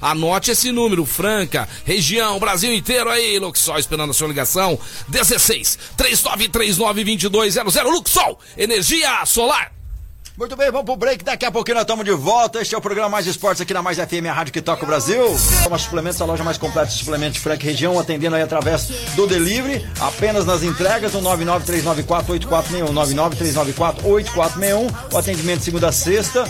[0.00, 4.78] Anote esse número, Franca, região, Brasil inteiro aí, Luxol, esperando a sua ligação.
[5.08, 7.74] 16 3939 2200.
[7.84, 9.76] Luxol, energia solar.
[10.36, 11.24] Muito bem, vamos pro break.
[11.24, 12.60] Daqui a pouquinho nós estamos de volta.
[12.60, 14.86] Este é o programa Mais Esportes aqui na Mais FM, a rádio que toca o
[14.86, 15.34] Brasil.
[15.64, 19.82] Toma suplementos, a loja mais completa de suplementos e região, atendendo aí através do delivery,
[19.98, 24.94] apenas nas entregas, no 993948461, 993948461.
[25.10, 26.44] O atendimento segunda a sexta.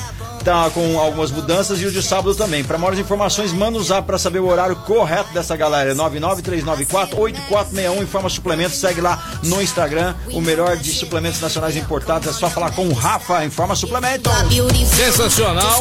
[0.47, 2.63] Tá com algumas mudanças e o de sábado também.
[2.63, 5.93] Para maiores informações, manda zap para saber o horário correto dessa galera.
[5.97, 8.01] 993948461.
[8.01, 10.15] Informa suplementos, segue lá no Instagram.
[10.31, 12.29] O melhor de suplementos nacionais importados.
[12.29, 13.45] É só falar com o Rafa.
[13.45, 14.33] Informa suplementos.
[14.87, 15.81] Sensacional.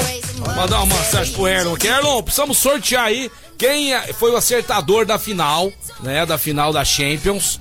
[0.56, 1.76] Mandar uma mensagem pro Erlon.
[1.84, 6.26] Erlon, precisamos sortear aí quem é- foi o acertador da final, né?
[6.26, 7.60] Da final da Champions.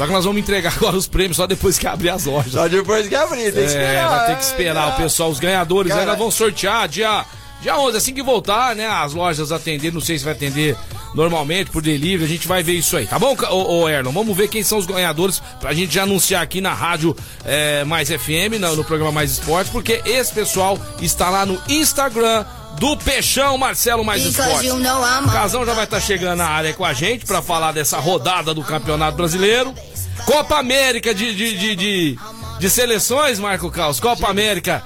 [0.00, 2.52] Só que nós vamos entregar agora os prêmios só depois que abrir as lojas.
[2.54, 4.08] Só depois que abrir, tem que É, esperar.
[4.08, 6.04] vai ter que esperar o pessoal, os ganhadores, Cara.
[6.06, 6.10] né?
[6.12, 7.22] Nós vamos sortear dia,
[7.60, 8.86] dia 11, assim que voltar, né?
[8.86, 10.74] As lojas atender, não sei se vai atender
[11.14, 14.10] normalmente por delivery, a gente vai ver isso aí, tá bom, ô, ô Erlon?
[14.10, 18.08] Vamos ver quem são os ganhadores pra gente já anunciar aqui na rádio é, Mais
[18.08, 22.46] FM, no, no programa Mais Esportes, porque esse pessoal está lá no Instagram
[22.78, 24.70] do Peixão Marcelo Mais Esportes.
[25.28, 28.54] O Casão já vai estar chegando na área com a gente pra falar dessa rodada
[28.54, 29.74] do Campeonato Brasileiro.
[30.24, 32.18] Copa América de, de, de, de,
[32.58, 34.00] de seleções, Marco Caos.
[34.00, 34.82] Copa América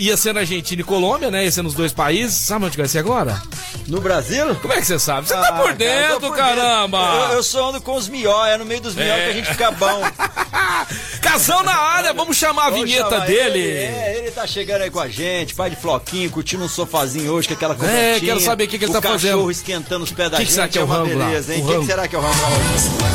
[0.00, 1.44] ia ser na Argentina e Colômbia, né?
[1.44, 2.34] Ia ser nos dois países.
[2.36, 3.40] Sabe onde vai ser agora?
[3.86, 4.54] No Brasil?
[4.56, 5.28] Como é que você sabe?
[5.28, 6.98] Você tá Ah, por cara, eu dentro, tô por caramba!
[6.98, 7.16] dentro.
[7.32, 9.24] Eu, eu só ando com os mió, é no meio dos mió É.
[9.24, 10.02] que a gente fica bom.
[11.20, 13.58] Casão na área, vamos chamar a Vamos vinheta chamar dele.
[13.60, 17.32] Ele, é, ele tá chegando aí com a gente, pai de floquinho, curtindo um sofazinho
[17.32, 18.16] hoje com aquela cobertinha.
[18.16, 19.32] É, quero saber o que que ele o tá fazendo.
[19.32, 20.54] cachorro esquentando os pés da Que gente.
[20.54, 21.26] será que é o uma rango lá?
[21.26, 21.62] beleza, hein?
[21.62, 22.30] O O que, que será que é o lá?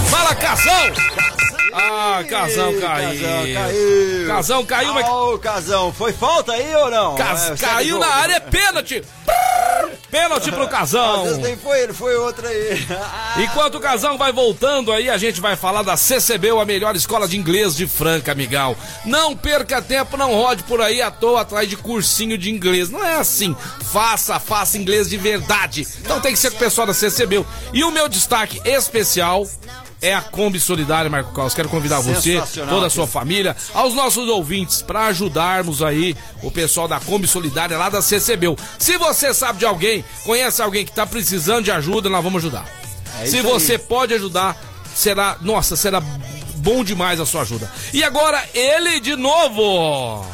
[0.10, 0.72] Fala, Casão!
[1.78, 3.20] Ah, Casão caiu.
[3.22, 4.28] Casão caiu.
[4.28, 7.16] Casão caiu, mas Ô, Casão, foi falta aí ou não?
[7.16, 9.04] Cas- É, segue caiu na área, é pênalti!
[10.10, 11.24] Pênalti pro Às Casão!
[11.24, 12.86] vezes nem foi ele, foi outro aí.
[13.44, 17.28] Enquanto o Casão vai voltando aí, a gente vai falar da CCB, a melhor escola
[17.28, 18.76] de inglês de Franca, amigão.
[19.04, 22.90] Não perca tempo, não rode por aí à toa atrás de cursinho de inglês.
[22.90, 23.56] Não é assim.
[23.92, 25.86] Faça, faça inglês de verdade.
[26.00, 27.46] Então tem que ser com o pessoal da CCB.
[27.74, 29.46] E o meu destaque especial
[30.06, 31.54] é a Kombi Solidária, Marco Carlos.
[31.54, 36.88] Quero convidar você, toda a sua família, aos nossos ouvintes, para ajudarmos aí o pessoal
[36.88, 38.56] da Kombi Solidária lá da CCB.
[38.78, 42.66] Se você sabe de alguém, conhece alguém que tá precisando de ajuda, nós vamos ajudar.
[43.22, 43.80] É Se você aí.
[43.80, 44.56] pode ajudar,
[44.94, 46.02] será, nossa, será
[46.58, 47.72] bom demais a sua ajuda.
[47.94, 50.26] E agora ele de novo.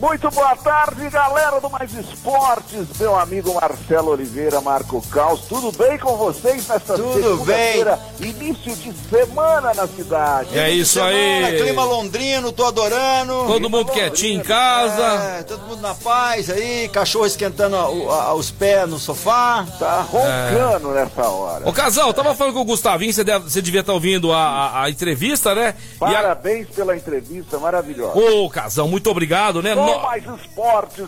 [0.00, 5.40] Muito boa tarde, galera do Mais Esportes, meu amigo Marcelo Oliveira, Marco Caos.
[5.48, 10.56] Tudo bem com vocês nesta Tudo segunda-feira, início de semana na cidade?
[10.56, 11.60] É isso Semana, aí.
[11.60, 13.44] clima londrino, tô adorando.
[13.48, 15.02] Todo mundo quietinho em casa.
[15.38, 17.80] É, todo mundo na paz aí, cachorro esquentando a-
[18.22, 19.66] a- os pés no sofá.
[19.80, 21.68] Tá roncando nessa hora.
[21.68, 24.82] Ô, Casal, tava falando com o Gustavinho, você, deve- você devia estar ouvindo a, a-
[24.84, 25.74] a entrevista, né?
[26.00, 28.16] E a- Parabéns pela entrevista maravilhosa.
[28.16, 29.74] Ô, Casal, muito obrigado, né?
[29.96, 31.06] No- Mais Esportes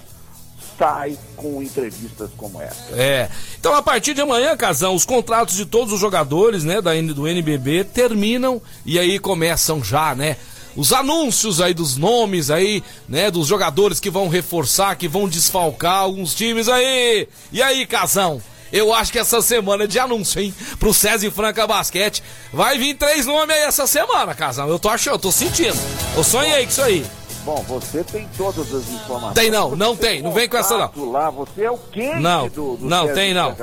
[0.78, 2.94] sai com entrevistas como essa.
[2.96, 3.28] É.
[3.58, 7.28] Então, a partir de amanhã, Casão, os contratos de todos os jogadores, né, da, do
[7.28, 10.36] NBB terminam e aí começam já, né?
[10.76, 15.96] Os anúncios aí dos nomes aí, né, dos jogadores que vão reforçar, que vão desfalcar
[15.98, 17.28] alguns times aí.
[17.52, 18.40] E aí, Casão?
[18.72, 20.54] Eu acho que essa semana é de anúncio, hein?
[20.78, 22.22] Pro César e Franca Basquete.
[22.52, 24.68] Vai vir três nomes aí essa semana, Casão.
[24.68, 25.76] Eu tô achando, eu tô sentindo.
[26.16, 27.04] Eu sonhei com isso aí.
[27.44, 29.34] Bom, você tem todas as informações.
[29.34, 31.10] Tem não, não tem, não vem com essa não.
[31.10, 33.54] Lá, você é o quente Não, do, do não, tem não.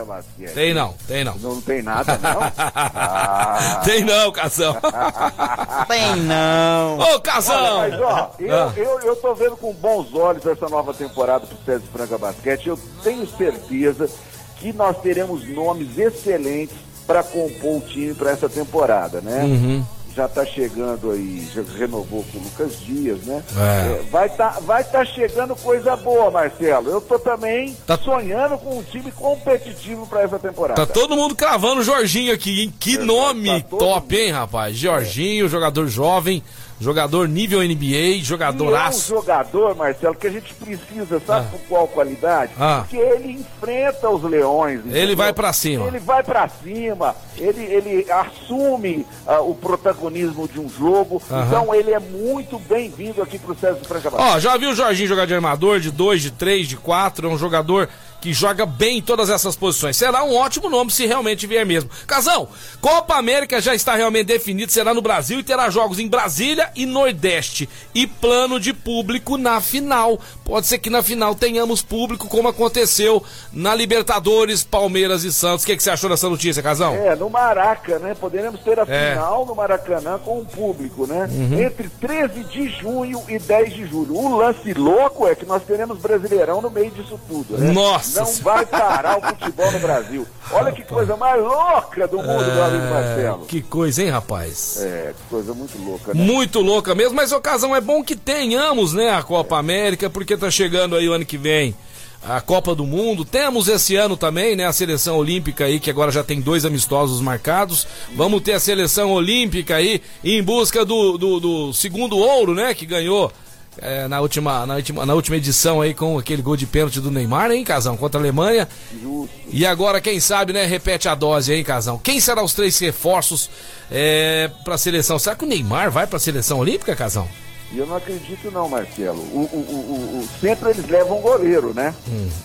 [0.54, 1.36] Tem não, tem não.
[1.38, 2.40] Não tem nada, não?
[2.58, 3.82] Ah.
[3.86, 4.76] Tem não, Casão.
[5.88, 6.98] Tem não.
[7.00, 7.78] Ô, Casão!
[7.80, 8.74] Mas ó, eu, Ah.
[8.76, 12.68] eu, eu tô vendo com bons olhos essa nova temporada pro César Franca Basquete.
[12.70, 14.10] Eu tenho certeza
[14.58, 19.44] que nós teremos nomes excelentes para compor o time para essa temporada, né?
[19.44, 19.86] Uhum.
[20.18, 23.44] Já tá chegando aí, já renovou com o Lucas Dias, né?
[23.56, 24.02] É.
[24.10, 26.90] vai tá, vai tá chegando coisa boa, Marcelo.
[26.90, 30.84] Eu tô também Tá- sonhando com um time competitivo para essa temporada.
[30.88, 32.74] Tá todo mundo cravando o Jorginho aqui, hein?
[32.80, 34.14] Que nome tá top, mundo.
[34.24, 34.76] hein, rapaz?
[34.76, 36.42] Jorginho, jogador jovem,
[36.80, 39.10] jogador nível NBA, E é um jogadoraço.
[39.10, 41.52] jogador, Marcelo, que a gente precisa, sabe Ah.
[41.52, 42.52] com qual qualidade?
[42.60, 42.80] Ah.
[42.82, 44.82] Porque ele enfrenta os leões.
[44.86, 45.18] Ele entendeu?
[45.18, 45.88] vai pra cima.
[45.88, 51.22] Ele vai pra cima, ele, ele assume ah, o protagonismo de um jogo.
[51.32, 51.46] Aham.
[51.48, 54.10] Então ele é muito bem-vindo aqui pro César Franca.
[54.14, 57.28] Ó, já viu o Jorginho jogar de armador, de 2, de 3, de 4?
[57.28, 59.96] É um jogador que joga bem em todas essas posições.
[59.96, 61.90] Será um ótimo nome se realmente vier mesmo.
[62.06, 62.48] Casão,
[62.82, 66.86] Copa América já está realmente definido, será no Brasil e terá jogos em Brasília e
[66.86, 67.70] Nordeste.
[67.94, 70.20] E plano de público na final.
[70.44, 75.64] Pode ser que na final tenhamos público, como aconteceu na Libertadores, Palmeiras e Santos.
[75.64, 76.96] O que, que você achou dessa notícia, Casão?
[76.96, 78.16] É, no Maraca, né?
[78.16, 79.12] Poderemos ter a É.
[79.14, 81.28] final no Maracanã com o público, né?
[81.32, 81.62] Uhum.
[81.62, 84.16] Entre 13 de junho e 10 de julho.
[84.16, 87.72] O lance louco é que nós teremos Brasileirão no meio disso tudo, né?
[87.72, 88.44] Nossa Não Senhora.
[88.44, 90.28] vai parar o futebol no Brasil.
[90.52, 93.46] Olha que coisa mais louca do mundo, meu amigo É, Marcelo.
[93.46, 94.78] que coisa, hein, rapaz?
[94.82, 96.22] É, que coisa muito louca, né?
[96.24, 100.50] Muito louca mesmo, mas ocasião é bom que tenhamos, né, a Copa América, porque tá
[100.50, 101.76] chegando aí o ano que vem
[102.24, 103.24] a Copa do Mundo.
[103.24, 107.22] Temos esse ano também, né, a seleção olímpica aí, que agora já tem dois amistosos
[107.22, 107.88] marcados.
[108.16, 112.86] Vamos ter a seleção olímpica aí em busca do, do, do segundo ouro, né, que
[112.86, 113.32] ganhou.
[113.80, 117.12] É, na, última, na, última, na última edição aí com aquele gol de pênalti do
[117.12, 117.96] Neymar, hein, Casão?
[117.98, 118.68] Contra a Alemanha.
[119.02, 119.30] Justo.
[119.52, 120.66] E agora, quem sabe, né?
[120.66, 121.98] Repete a dose aí, Casão.
[121.98, 123.50] Quem serão os três reforços
[123.92, 125.18] é, pra seleção?
[125.20, 127.28] Será que o Neymar vai pra seleção olímpica, Casão?
[127.70, 129.20] E eu não acredito não, Marcelo.
[129.20, 131.94] O, o, o, o- sempre eles levam goleiro, né?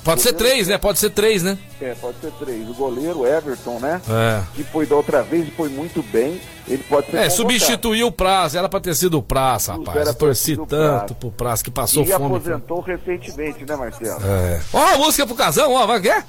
[0.02, 0.76] Pode ser três, né?
[0.78, 1.56] Pode ser três, né?
[1.80, 2.68] É, pode ser três.
[2.68, 4.00] O goleiro, Everton, né?
[4.08, 4.42] É.
[4.56, 6.40] Que foi da outra vez e foi muito bem.
[6.68, 7.34] Ele pode ser É, convocado.
[7.36, 9.96] substituiu o Prazo, era pra ter sido o Prazo, rapaz.
[9.96, 11.14] Era Eu torci tanto Prazo.
[11.16, 12.36] pro Prazo que passou E fome.
[12.36, 14.20] aposentou recentemente, né, Marcelo?
[14.24, 14.60] É.
[14.72, 16.24] Ó, a música pro casão, ó, vai quer?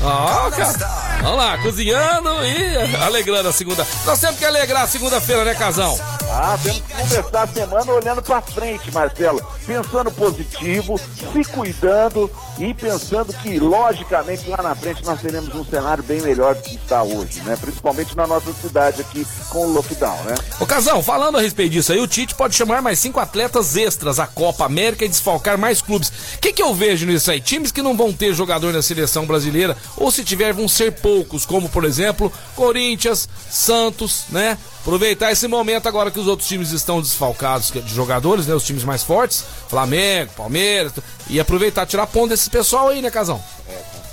[0.00, 1.18] Ó, cara.
[1.22, 3.84] Vamos lá, cozinhando e alegrando a segunda.
[4.06, 5.98] Nós temos que alegrar a segunda-feira, né, casão?
[6.30, 9.44] Ah, temos que começar a semana olhando pra frente, Marcelo.
[9.66, 16.02] Pensando positivo, se cuidando e pensando que, logicamente, lá na frente nós teremos um cenário
[16.04, 17.56] bem melhor do que está hoje, né?
[17.60, 20.34] Principalmente na nossa cidade aqui com o lockdown, né?
[20.60, 24.18] Ô Casão, falando a respeito disso aí, o Tite pode chamar mais cinco atletas extras
[24.18, 26.08] à Copa América e desfalcar mais clubes.
[26.34, 27.40] O que, que eu vejo nisso aí?
[27.40, 31.46] Times que não vão ter jogador na seleção brasileira, ou se tiver, vão ser poucos,
[31.46, 34.58] como por exemplo, Corinthians, Santos, né?
[34.80, 38.54] Aproveitar esse momento agora que os outros times estão desfalcados de jogadores, né?
[38.54, 40.92] Os times mais fortes, Flamengo, Palmeiras,
[41.28, 43.42] e aproveitar, tirar ponto desse pessoal aí, né, Casão?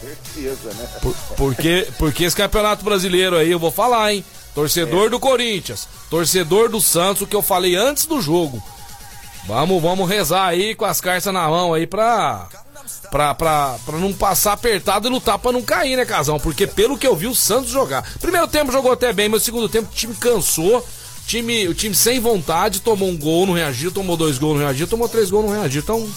[0.01, 0.87] Certeza, né?
[1.01, 4.23] Por- porque, porque esse campeonato brasileiro aí, eu vou falar, hein?
[4.55, 8.63] Torcedor do Corinthians, torcedor do Santos, o que eu falei antes do jogo.
[9.45, 12.47] Vamos, vamos rezar aí com as cartas na mão aí pra,
[13.11, 16.39] pra, pra, pra não passar apertado e lutar pra não cair, né, Casão?
[16.39, 18.09] Porque pelo que eu vi o Santos jogar.
[18.19, 20.87] Primeiro tempo jogou até bem, mas segundo tempo o time cansou.
[21.27, 24.87] Time, o time sem vontade, tomou um gol, não reagiu, tomou dois gols, não reagiu,
[24.87, 25.81] tomou três gols, não reagiu.
[25.81, 26.07] Então,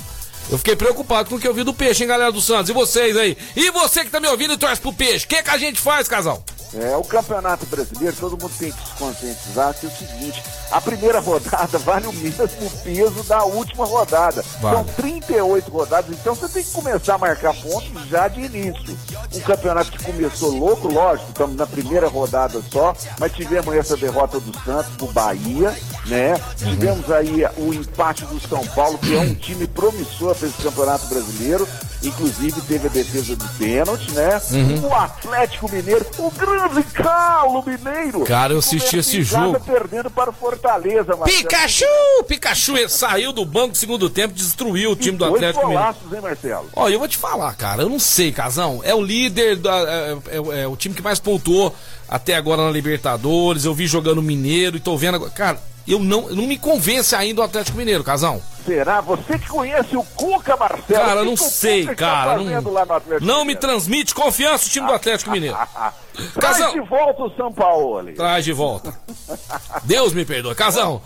[0.51, 2.69] eu fiquei preocupado com o que eu vi do peixe, hein, galera do Santos?
[2.69, 3.37] E vocês aí?
[3.57, 5.25] E você que tá me ouvindo e torce pro peixe?
[5.25, 6.45] O que, que a gente faz, casal?
[6.75, 10.81] É, o Campeonato Brasileiro, todo mundo tem que se conscientizar que é o seguinte, a
[10.81, 14.45] primeira rodada vale o mesmo peso da última rodada.
[14.61, 14.77] Vale.
[14.77, 18.99] São 38 rodadas, então você tem que começar a marcar pontos já de início.
[19.35, 24.39] Um campeonato que começou louco, lógico, estamos na primeira rodada só, mas tivemos essa derrota
[24.39, 25.75] do Santos pro Bahia,
[26.07, 26.35] né?
[26.57, 31.07] Tivemos aí o empate do São Paulo, que é um time promissor para esse Campeonato
[31.07, 31.67] Brasileiro.
[32.03, 34.41] Inclusive teve a defesa do pênalti, né?
[34.87, 36.58] O Atlético Mineiro, o grande
[37.03, 38.25] Paulo Mineiro.
[38.25, 39.59] Cara, eu assisti esse jogo.
[39.61, 41.43] perdendo para o Fortaleza, Marcelo.
[41.43, 41.85] Pikachu!
[42.27, 45.83] Pikachu saiu do banco no segundo tempo, destruiu o time do Dois Atlético Mineiro.
[45.83, 46.69] golaços, hein, Marcelo?
[46.75, 48.81] Ó, eu vou te falar, cara, eu não sei, Casão.
[48.85, 51.75] É o líder, da, é, é- é o time que mais pontuou
[52.09, 53.65] até agora na Libertadores.
[53.65, 55.31] Eu vi jogando Mineiro e tô vendo agora.
[55.31, 58.41] Cara, eu não, não me convence ainda o Atlético Mineiro, Casão.
[58.69, 59.01] Será?
[59.01, 61.05] Você que conhece o Cuca, Marcelo?
[61.07, 62.37] Cara, não sei, cara.
[62.39, 62.45] Não,
[63.21, 65.57] não me transmite confiança o time do Atlético Mineiro.
[66.35, 66.73] Traz Casão.
[66.73, 68.13] de volta o São Paulo.
[68.13, 68.93] Traz de volta.
[69.85, 70.55] Deus me perdoe.
[70.55, 71.01] Casão.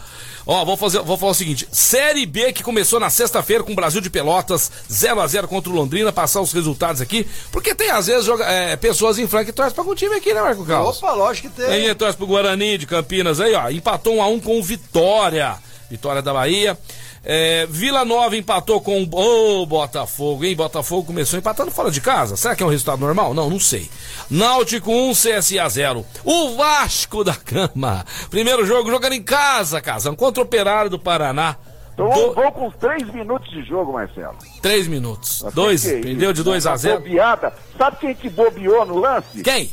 [0.45, 3.77] Ó, vou fazer, vou falar o seguinte: Série B que começou na sexta-feira com o
[3.77, 7.91] Brasil de Pelotas 0 a 0 contra o Londrina, passar os resultados aqui, porque tem
[7.91, 10.65] às vezes joga- é, pessoas em Franca que torcem pra algum time aqui, né, Marco
[10.65, 10.99] Carlos?
[11.01, 11.67] Opa, lógico que tem.
[11.67, 13.71] Aí torce pro Guarani de Campinas aí, ó.
[13.71, 15.55] Empatou 1 a 1 com o Vitória.
[15.89, 16.77] Vitória da Bahia.
[17.25, 20.57] É, Vila Nova empatou com o Botafogo, hein?
[20.57, 22.37] Botafogo começou empatando fora de casa.
[22.37, 23.33] Será que é um resultado normal?
[23.33, 23.89] Não, não sei.
[24.29, 26.05] Náutico 1, CSA 0.
[26.25, 28.05] O Vasco da Cama.
[28.29, 31.57] Primeiro jogo jogando em casa, Casão, contra o Operário do Paraná.
[31.95, 32.53] Então Do...
[32.53, 34.37] com três minutos de jogo, Marcelo.
[34.61, 35.43] Três minutos.
[35.45, 37.01] Mas Dois, que que é perdeu de 2 a Uma 0.
[37.01, 37.53] Bobeada.
[37.79, 39.43] Sabe quem que bobeou no lance?
[39.43, 39.71] Quem?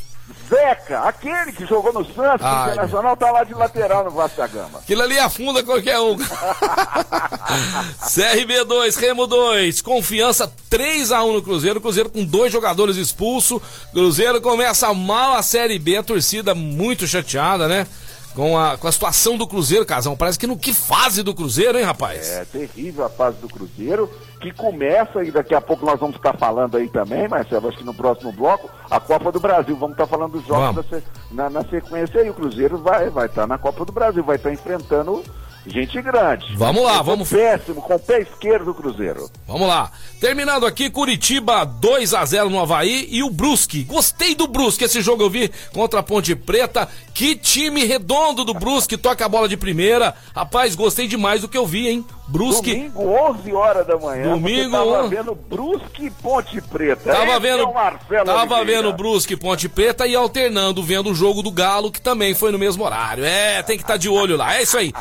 [0.48, 4.36] Zeca, aquele que jogou no Santos, Ai, o Internacional tá lá de lateral no Vasco
[4.36, 4.78] da Gama.
[4.78, 6.16] Aquilo ali afunda qualquer um.
[8.12, 11.80] CRB 2, Remo 2, confiança 3 a 1 no Cruzeiro.
[11.80, 13.60] Cruzeiro com dois jogadores expulsos.
[13.92, 17.86] Cruzeiro começa mal a Série B, a torcida muito chateada, né?
[18.34, 20.16] Com a, com a situação do Cruzeiro, Casão.
[20.16, 22.30] Parece que no que fase do Cruzeiro, hein, rapaz?
[22.30, 24.08] É terrível a fase do Cruzeiro,
[24.40, 27.84] que começa, e daqui a pouco nós vamos estar falando aí também, Marcelo, acho que
[27.84, 29.76] no próximo bloco, a Copa do Brasil.
[29.76, 32.30] Vamos estar falando dos jogos da na, na sequência aí.
[32.30, 35.24] O Cruzeiro vai vai estar na Copa do Brasil, vai estar enfrentando
[35.66, 36.54] gente grande.
[36.56, 39.30] Vamos lá, vamos- Péssimo, com o pé esquerdo do Cruzeiro.
[39.46, 39.90] Vamos lá.
[40.20, 43.84] Terminando aqui, Curitiba 2 a 0 no Havaí e o Brusque.
[43.84, 46.88] Gostei do Brusque, esse jogo eu vi contra a Ponte Preta.
[47.14, 50.14] Que time redondo do Brusque, toca a bola de primeira.
[50.34, 52.04] Rapaz, gostei demais do que eu vi, hein?
[52.30, 52.74] Brusque.
[52.74, 54.30] Domingo, 11 horas da manhã.
[54.30, 57.12] Domingo, tava vendo Brusque e Ponte Preta.
[57.12, 58.82] Tava Esse vendo, é o Marcelo tava Oliveira.
[58.82, 62.52] vendo Brusque e Ponte Preta e alternando, vendo o jogo do Galo, que também foi
[62.52, 63.24] no mesmo horário.
[63.24, 64.54] É, tem que estar de olho lá.
[64.56, 64.92] É isso aí.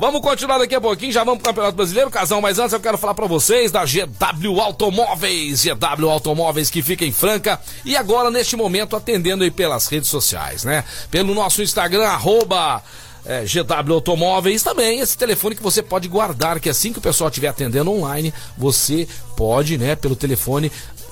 [0.00, 2.98] Vamos continuar daqui a pouquinho, já vamos pro Campeonato Brasileiro, casal, mas antes eu quero
[2.98, 5.64] falar pra vocês da GW Automóveis.
[5.64, 10.64] GW Automóveis que fica em Franca e agora neste momento atendendo aí pelas redes sociais,
[10.64, 10.84] né?
[11.10, 12.82] Pelo nosso Instagram, arroba
[13.24, 17.28] é, GW Automóveis também, esse telefone que você pode guardar, que assim que o pessoal
[17.28, 19.06] estiver atendendo online, você
[19.36, 20.70] pode, né, pelo telefone,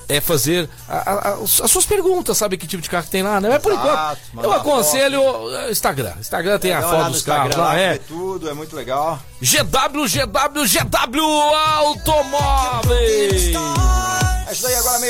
[0.09, 3.39] é fazer a- a- as suas perguntas, sabe que tipo de carro que tem lá,
[3.39, 3.47] né?
[3.47, 5.21] Mas por Exato, enquanto, eu aconselho
[5.55, 6.11] é, Instagram.
[6.19, 7.97] Instagram tem a uma olhada foto dos carros lá, é.
[7.97, 9.17] tudo, é muito legal.
[9.41, 13.50] GW, GW, GW Automóveis!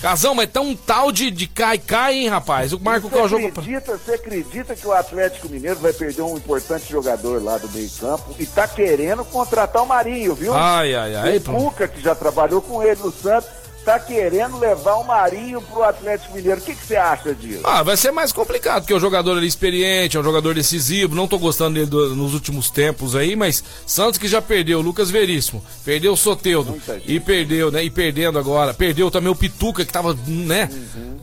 [0.00, 2.72] Casão, mas tá um tal de, de cai-cai, hein, rapaz?
[2.72, 3.48] O Marco qual Você jogo.
[3.48, 7.90] acredita, você acredita que o Atlético Mineiro vai perder um importante jogador lá do meio
[7.98, 10.54] campo e tá querendo contratar o Marinho, viu?
[10.54, 11.36] Ai, ai, ai.
[11.38, 13.50] o Cuca, que já trabalhou com ele no Santos,
[13.88, 16.60] tá querendo levar o Marinho pro Atlético Mineiro.
[16.60, 17.60] O que que você acha disso?
[17.64, 21.14] Ah, vai ser mais complicado, porque é um jogador ali experiente, é um jogador decisivo.
[21.14, 25.10] Não tô gostando dele do- nos últimos tempos aí, mas Santos que já perdeu, Lucas
[25.10, 26.72] Veríssimo, perdeu o Soteudo
[27.06, 27.82] e perdeu, né?
[27.82, 30.68] E perdendo agora, perdeu também o Pituca, que tava, né,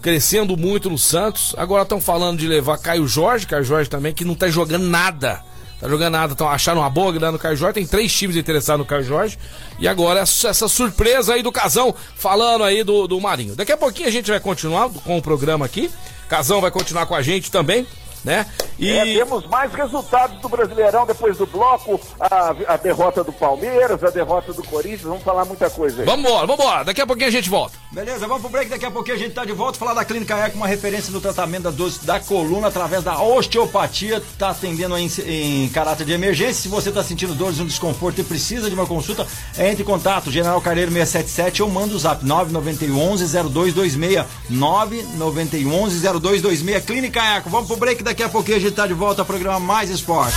[0.02, 1.54] crescendo muito no Santos.
[1.58, 5.42] Agora estão falando de levar Caio Jorge, Caio Jorge também, que não tá jogando nada.
[5.86, 8.80] Tá jogando nada, então acharam uma boa grana no Caio Jorge, tem três times interessados
[8.80, 9.38] no Caio Jorge.
[9.78, 13.56] E agora essa, surpresa aí do Casão, falando aí do, do Marinho.
[13.56, 15.92] Daqui a pouquinho a gente vai continuar com o programa aqui.
[16.28, 17.86] Casão vai continuar com a gente também.
[18.26, 18.46] Né?
[18.78, 24.04] E É, temos mais resultados do Brasileirão depois do bloco, a, a derrota do Palmeiras,
[24.04, 26.06] a derrota do Corinthians, vamos falar muita coisa aí.
[26.06, 26.84] vamos embora, vamos embora.
[26.84, 27.78] Daqui a pouquinho a gente volta.
[27.92, 30.36] Beleza, vamos pro break, daqui a pouquinho a gente tá de volta, falar da Clínica
[30.36, 35.10] Eco, uma referência no tratamento da dor da coluna através da osteopatia, tá atendendo em,
[35.26, 38.86] em caráter de emergência, se você tá sentindo dores, um desconforto e precisa de uma
[38.88, 39.26] consulta,
[39.58, 47.68] entre em contato, General Carneiro 677 ou manda o zap 9911-0226, 9911-0226, Clínica Eco, vamos
[47.68, 50.36] pro break, daqui a pouquinho a gente tá de volta, programa Mais Esporte.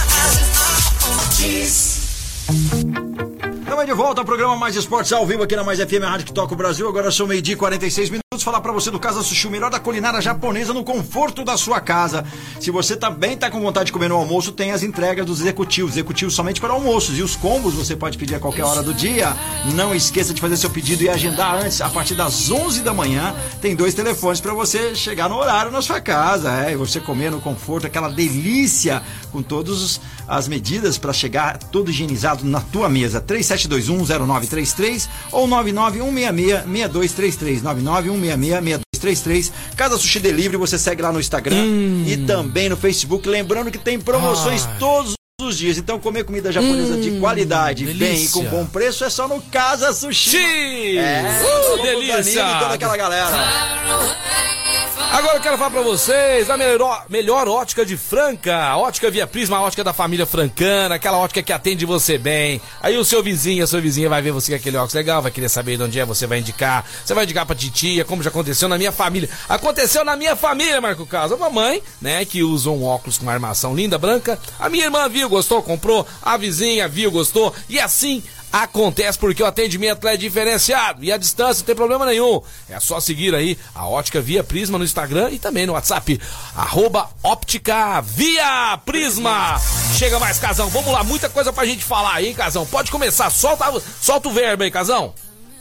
[3.88, 6.52] De volta ao programa Mais Esportes ao vivo aqui na Mais FM, Rádio que toca
[6.52, 6.86] o Brasil.
[6.86, 8.42] Agora são meio-dia e 46 minutos.
[8.42, 11.80] Falar para você do Casa Sushi, o melhor da culinária japonesa no conforto da sua
[11.80, 12.24] casa.
[12.60, 15.92] Se você também está com vontade de comer no almoço, tem as entregas dos executivos.
[15.92, 17.18] Executivos somente para almoços.
[17.18, 19.34] E os combos você pode pedir a qualquer hora do dia.
[19.74, 21.80] Não esqueça de fazer seu pedido e agendar antes.
[21.80, 25.80] A partir das 11 da manhã, tem dois telefones para você chegar no horário na
[25.80, 26.66] sua casa.
[26.66, 31.90] É, e você comer no conforto, aquela delícia com todas as medidas para chegar todo
[31.90, 33.20] higienizado na tua mesa.
[33.20, 37.62] 37210933 ou 991666233.
[37.62, 39.52] 991666233.
[39.76, 41.64] Casa Sushi Delivery, você segue lá no Instagram
[42.06, 43.28] e também no Facebook.
[43.28, 44.76] Lembrando que tem promoções Ai.
[44.78, 45.78] todos os dias.
[45.78, 48.42] Então, comer comida japonesa de qualidade, bem e delícia.
[48.42, 50.30] com bom preço é só no Casa Sushi.
[50.30, 50.98] Sim!
[50.98, 52.40] É, Uh, Danilo delícia!
[52.40, 54.57] e toda aquela galera.
[55.00, 58.76] Agora eu quero falar pra vocês a melhor, melhor ótica de Franca.
[58.76, 62.60] Ótica Via Prisma, a ótica da família francana, aquela ótica que atende você bem.
[62.82, 65.30] Aí o seu vizinho, a sua vizinha vai ver você com aquele óculos legal, vai
[65.30, 66.84] querer saber de onde é, você vai indicar.
[67.04, 69.28] Você vai indicar pra titia, como já aconteceu na minha família.
[69.48, 71.34] Aconteceu na minha família, Marco Caso.
[71.34, 74.38] A mamãe, né, que usa um óculos com uma armação linda, branca.
[74.58, 76.06] A minha irmã viu, gostou, comprou.
[76.20, 77.54] A vizinha viu, gostou.
[77.68, 78.22] E assim
[78.52, 82.40] Acontece porque o atendimento é diferenciado e a distância não tem problema nenhum.
[82.68, 86.20] É só seguir aí a Ótica Via Prisma no Instagram e também no WhatsApp.
[86.56, 89.60] Arroba Óptica Via Prisma.
[89.96, 90.68] Chega mais, Casão.
[90.68, 92.64] Vamos lá, muita coisa pra gente falar aí, Casão.
[92.64, 93.66] Pode começar, solta,
[94.00, 95.12] solta o verbo aí, Casão.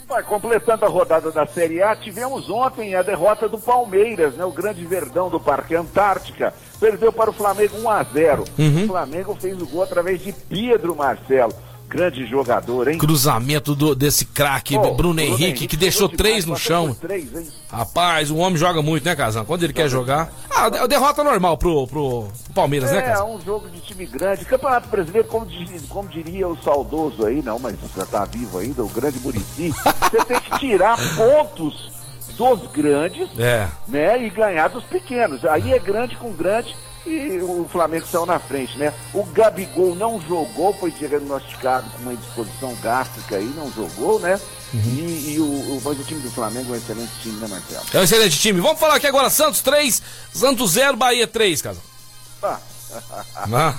[0.08, 4.44] Vai, completando a rodada da Série A, tivemos ontem a derrota do Palmeiras, né?
[4.46, 6.54] O grande verdão do Parque Antártica.
[6.80, 8.84] Perdeu para o Flamengo 1 a 0 Uhum.
[8.84, 11.52] O Flamengo fez o gol através de Pedro Marcelo.
[11.88, 12.98] Grande jogador, hein?
[12.98, 16.94] Cruzamento do- desse craque, Pô, Bruno Henrique, que deixou três no chão.
[16.94, 17.26] Três?
[17.72, 19.44] Rapaz, o homem joga muito, né, Casão?
[19.44, 20.30] Quando ele quer jogar.
[20.50, 23.36] Ah, de- derrota normal pro, pro, pro Palmeiras, né, É, Casão?
[23.36, 24.44] um jogo de time grande.
[24.44, 25.46] Campeonato Brasileiro, como,
[25.88, 29.70] como diria o saudoso aí, não, mas já tá vivo ainda, o grande Murici,
[30.10, 31.90] você tem que tirar pontos
[32.36, 33.66] dos grandes, É.
[33.88, 35.44] né, e ganhar dos pequenos.
[35.44, 36.76] Aí é grande com grande
[37.08, 38.92] e o Flamengo saiu na frente, né?
[39.12, 44.40] O Gabigol não jogou, foi diagnosticado com uma indisposição gástrica aí, não jogou, né?
[44.74, 44.80] Uhum.
[44.84, 47.84] E, e o, mas o time do Flamengo é um excelente time, né, Marcelo?
[47.94, 48.60] É um excelente time.
[48.60, 50.02] Vamos falar aqui agora, Santos 3,
[50.32, 51.82] Santos 0, Bahia 3, Casão.
[52.42, 52.58] Ah,
[53.52, 53.74] Ah,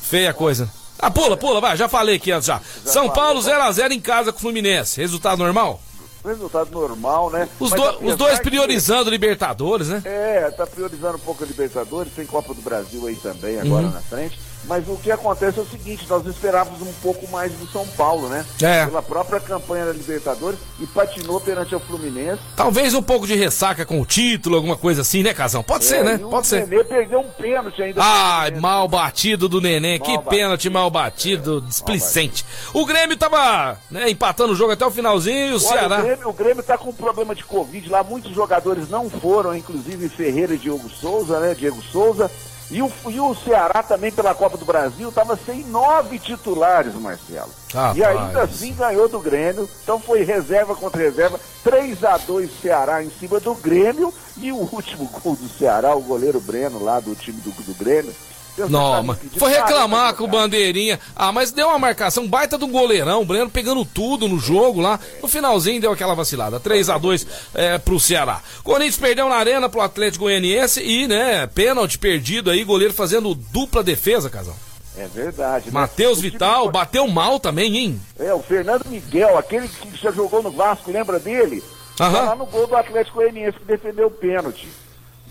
[0.00, 0.70] feia coisa.
[0.98, 2.60] Ah, pula, pula, vai, já falei aqui antes já.
[2.84, 5.00] São Paulo 0x0 em casa com o Fluminense.
[5.00, 5.80] Resultado normal?
[6.28, 7.48] Resultado normal, né?
[7.58, 10.02] Os, do- os dois que- priorizando Libertadores, né?
[10.04, 13.92] É, tá priorizando um pouco a Libertadores, tem Copa do Brasil aí também agora Uhum.
[13.92, 14.38] na frente.
[14.64, 18.28] Mas o que acontece é o seguinte, nós esperávamos um pouco mais do São Paulo,
[18.28, 18.44] né?
[18.62, 18.86] É.
[18.86, 22.40] Pela própria campanha da Libertadores e patinou perante o Fluminense.
[22.56, 25.62] Talvez um pouco de ressaca com o título, alguma coisa assim, né, Casão?
[25.62, 26.18] Pode ser, É, né?
[26.20, 26.66] e o Pode ser.
[26.66, 28.00] Nenê perdeu um pênalti ainda.
[28.02, 29.98] Ai, mal batido do Neném.
[29.98, 32.44] Que Mal pênalti mal batido, displicente.
[32.72, 35.98] O Grêmio tava né, empatando o jogo até o finalzinho e o Olha, Ceará.
[35.98, 39.56] o, Grêmio, o Grêmio tá com um problema de Covid lá, muitos jogadores não foram,
[39.56, 41.54] inclusive Ferreira e Diogo Souza, né?
[41.54, 42.30] Diego Souza.
[42.72, 47.50] E o, e o Ceará também pela Copa do Brasil estava sem nove titulares, Marcelo.
[47.94, 49.68] E ainda assim ganhou do Grêmio.
[49.82, 51.38] Então foi reserva contra reserva.
[51.62, 54.12] 3 a 2 Ceará em cima do Grêmio.
[54.38, 58.12] E o último gol do Ceará, o goleiro Breno lá do time do, do Grêmio.
[58.56, 61.00] Deus Não, mas foi reclamar com o bandeirinha.
[61.16, 65.00] Ah, mas deu uma marcação baita do goleirão, o Breno pegando tudo no jogo lá.
[65.22, 66.60] No finalzinho deu aquela vacilada.
[66.60, 68.40] 3 a 2 é, pro Ceará.
[68.62, 73.82] Corinthians perdeu na arena pro Atlético Goianiense e, né, pênalti perdido aí, goleiro fazendo dupla
[73.82, 74.56] defesa, casal.
[74.98, 75.66] É verdade.
[75.66, 75.72] né?
[75.72, 78.00] Matheus time Vital do- bateu mal também, hein?
[78.18, 81.62] É, o Fernando Miguel, aquele que já jogou no Vasco, lembra dele?
[81.98, 82.12] Aham.
[82.12, 84.68] Tá lá no gol do Atlético Goianiense que defendeu o pênalti.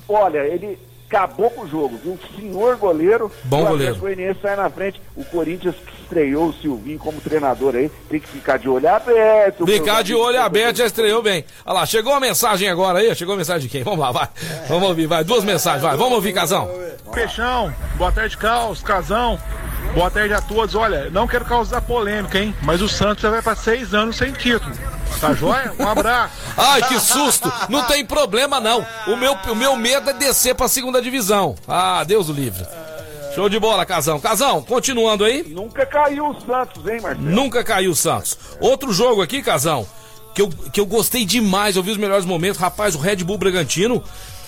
[0.10, 0.80] Olha, ele
[1.12, 2.18] acabou com o jogo, viu?
[2.36, 3.30] Senhor goleiro.
[3.44, 3.96] Bom o goleiro.
[3.98, 5.02] Goianiense sai na frente.
[5.16, 9.66] O Corinthians que estreou o Silvinho como treinador aí, tem que ficar de olho aberto.
[9.66, 11.44] Ficar de olho aberto já estreou bem.
[11.66, 13.84] Olha lá, chegou a mensagem agora aí, chegou a mensagem de quem?
[13.84, 14.30] Vamos lá, vai.
[14.68, 15.24] Vamos ouvir, vai.
[15.24, 15.98] Duas mensagens, vai.
[15.98, 16.70] Vamos ouvir, Casão.
[17.14, 19.38] Peixão, boa tarde, Caos, Casão.
[19.94, 20.76] Boa tarde a todos.
[20.76, 22.56] Olha, não quero causar polêmica, hein?
[22.62, 24.72] Mas o Santos já vai para seis anos sem título.
[25.20, 25.74] Tá joia?
[25.78, 26.34] Um abraço.
[26.58, 27.52] Ai, que susto!
[27.70, 28.86] Não tem problema, não.
[29.08, 31.56] O meu, o meu medo é descer pra segunda divisão.
[31.68, 32.66] Ah, Deus o livre.
[33.36, 34.20] Show de bola, Casão.
[34.20, 35.44] Casão, continuando aí.
[35.44, 37.30] Nunca caiu o Santos, hein, Marcelo?
[37.30, 38.38] Nunca caiu o Santos.
[38.60, 39.88] Outro jogo aqui, Casão,
[40.36, 42.60] que eu, que eu gostei demais, eu vi os melhores momentos.
[42.60, 44.04] Rapaz, o Red Bull Bragantino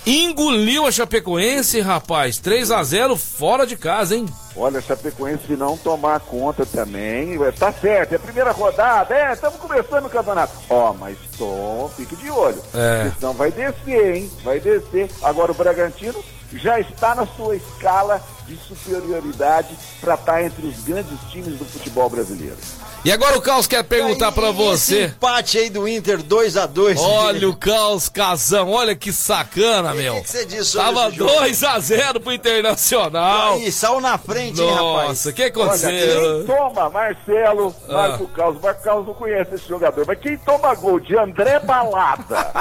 [0.05, 2.37] engoliu a Chapecoense, rapaz.
[2.37, 4.25] 3 a 0 fora de casa, hein?
[4.55, 9.15] Olha, a Chapecoense se não tomar conta também, é, tá certo, é a primeira rodada,
[9.15, 10.53] é, estamos começando o campeonato.
[10.69, 13.11] Ó, mas tom, fique de olho, É.
[13.19, 15.09] senão vai descer, hein, vai descer.
[15.23, 16.23] Agora o Bragantino
[16.53, 22.07] já está na sua escala de superioridade para estar entre os grandes times do futebol
[22.09, 22.57] brasileiro.
[23.05, 24.95] E agora o Caos quer perguntar pra E você.
[25.03, 29.91] Esse empate aí do Inter 2 a 2 Olha o Caos Casão, olha que sacana,
[29.91, 30.13] O meu.
[30.15, 31.31] que que você disse sobre Tava esse jogo?
[31.33, 33.59] 2 a 0 pro Internacional.
[33.59, 35.07] Ih, saiu na frente, hein, rapaz?
[35.09, 36.45] Nossa, o que Olha, aconteceu?
[36.45, 37.93] quem toma Marcelo, Ah.
[37.93, 42.53] Marco Carlos, Marco Carlos não conhece esse jogador, mas quem toma gol de André Balada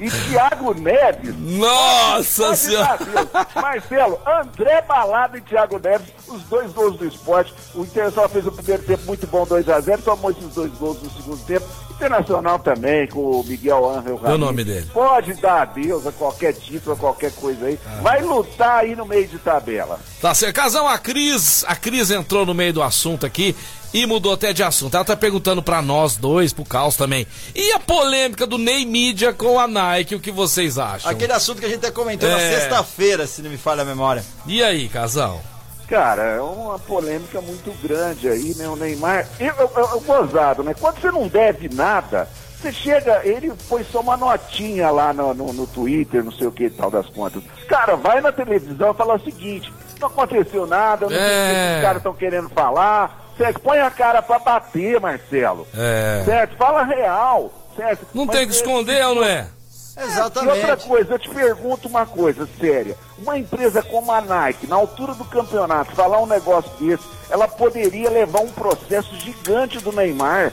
[0.00, 2.98] e Thiago Neves, Nossa Pode senhora.
[3.54, 7.52] Marcelo, André Balada e Thiago Neves, os dois gols do esporte.
[7.74, 9.44] O Internacional fez o primeiro tempo muito bom,
[9.96, 11.66] 2x0, tomou esses dois gols no segundo tempo.
[11.90, 14.88] Internacional também, com o Miguel Ángel Qual é o nome dele?
[14.90, 17.78] Pode dar adeus a qualquer título, a qualquer coisa aí.
[17.86, 18.00] Ah.
[18.00, 20.00] Vai lutar aí no meio de tabela.
[20.18, 20.56] Tá certo.
[20.56, 23.54] Casão, a Cris, a Cris entrou no meio do assunto aqui
[23.92, 24.94] e mudou até de assunto.
[24.94, 27.26] Ela tá perguntando pra nós dois, pro Caos também.
[27.54, 31.10] E a polêmica do Ney Mídia com a Nike, o que vocês acham?
[31.10, 32.60] Aquele assunto que a gente até comentou na É.
[32.60, 34.24] sexta-feira, se não me falha a memória.
[34.46, 35.38] E aí, Casão?
[35.90, 38.68] Cara, é uma polêmica muito grande aí, né?
[38.68, 39.26] O Neymar.
[39.40, 40.72] Eu, eu, eu- eu gozado, né?
[40.78, 42.28] Quando você não deve nada,
[42.60, 46.52] você chega, ele foi só uma notinha lá no, no, no Twitter, não sei o
[46.52, 47.42] que e tal das contas.
[47.68, 51.28] Cara, vai na televisão e fala o seguinte: não aconteceu nada, eu não sei o
[51.28, 51.74] que É.
[51.76, 53.18] os caras estão querendo falar.
[53.36, 53.58] Certo?
[53.60, 55.66] Põe a cara pra bater, Marcelo.
[55.76, 56.22] É.
[56.24, 56.56] Certo?
[56.56, 57.50] Fala real.
[57.74, 58.06] Certo?
[58.14, 59.46] Não Mas tem que é- esconder, ou não é?
[59.96, 62.96] E outra coisa, eu te pergunto uma coisa séria.
[63.18, 68.08] Uma empresa como a Nike, na altura do campeonato, falar um negócio desse, ela poderia
[68.10, 70.52] levar um processo gigante do Neymar.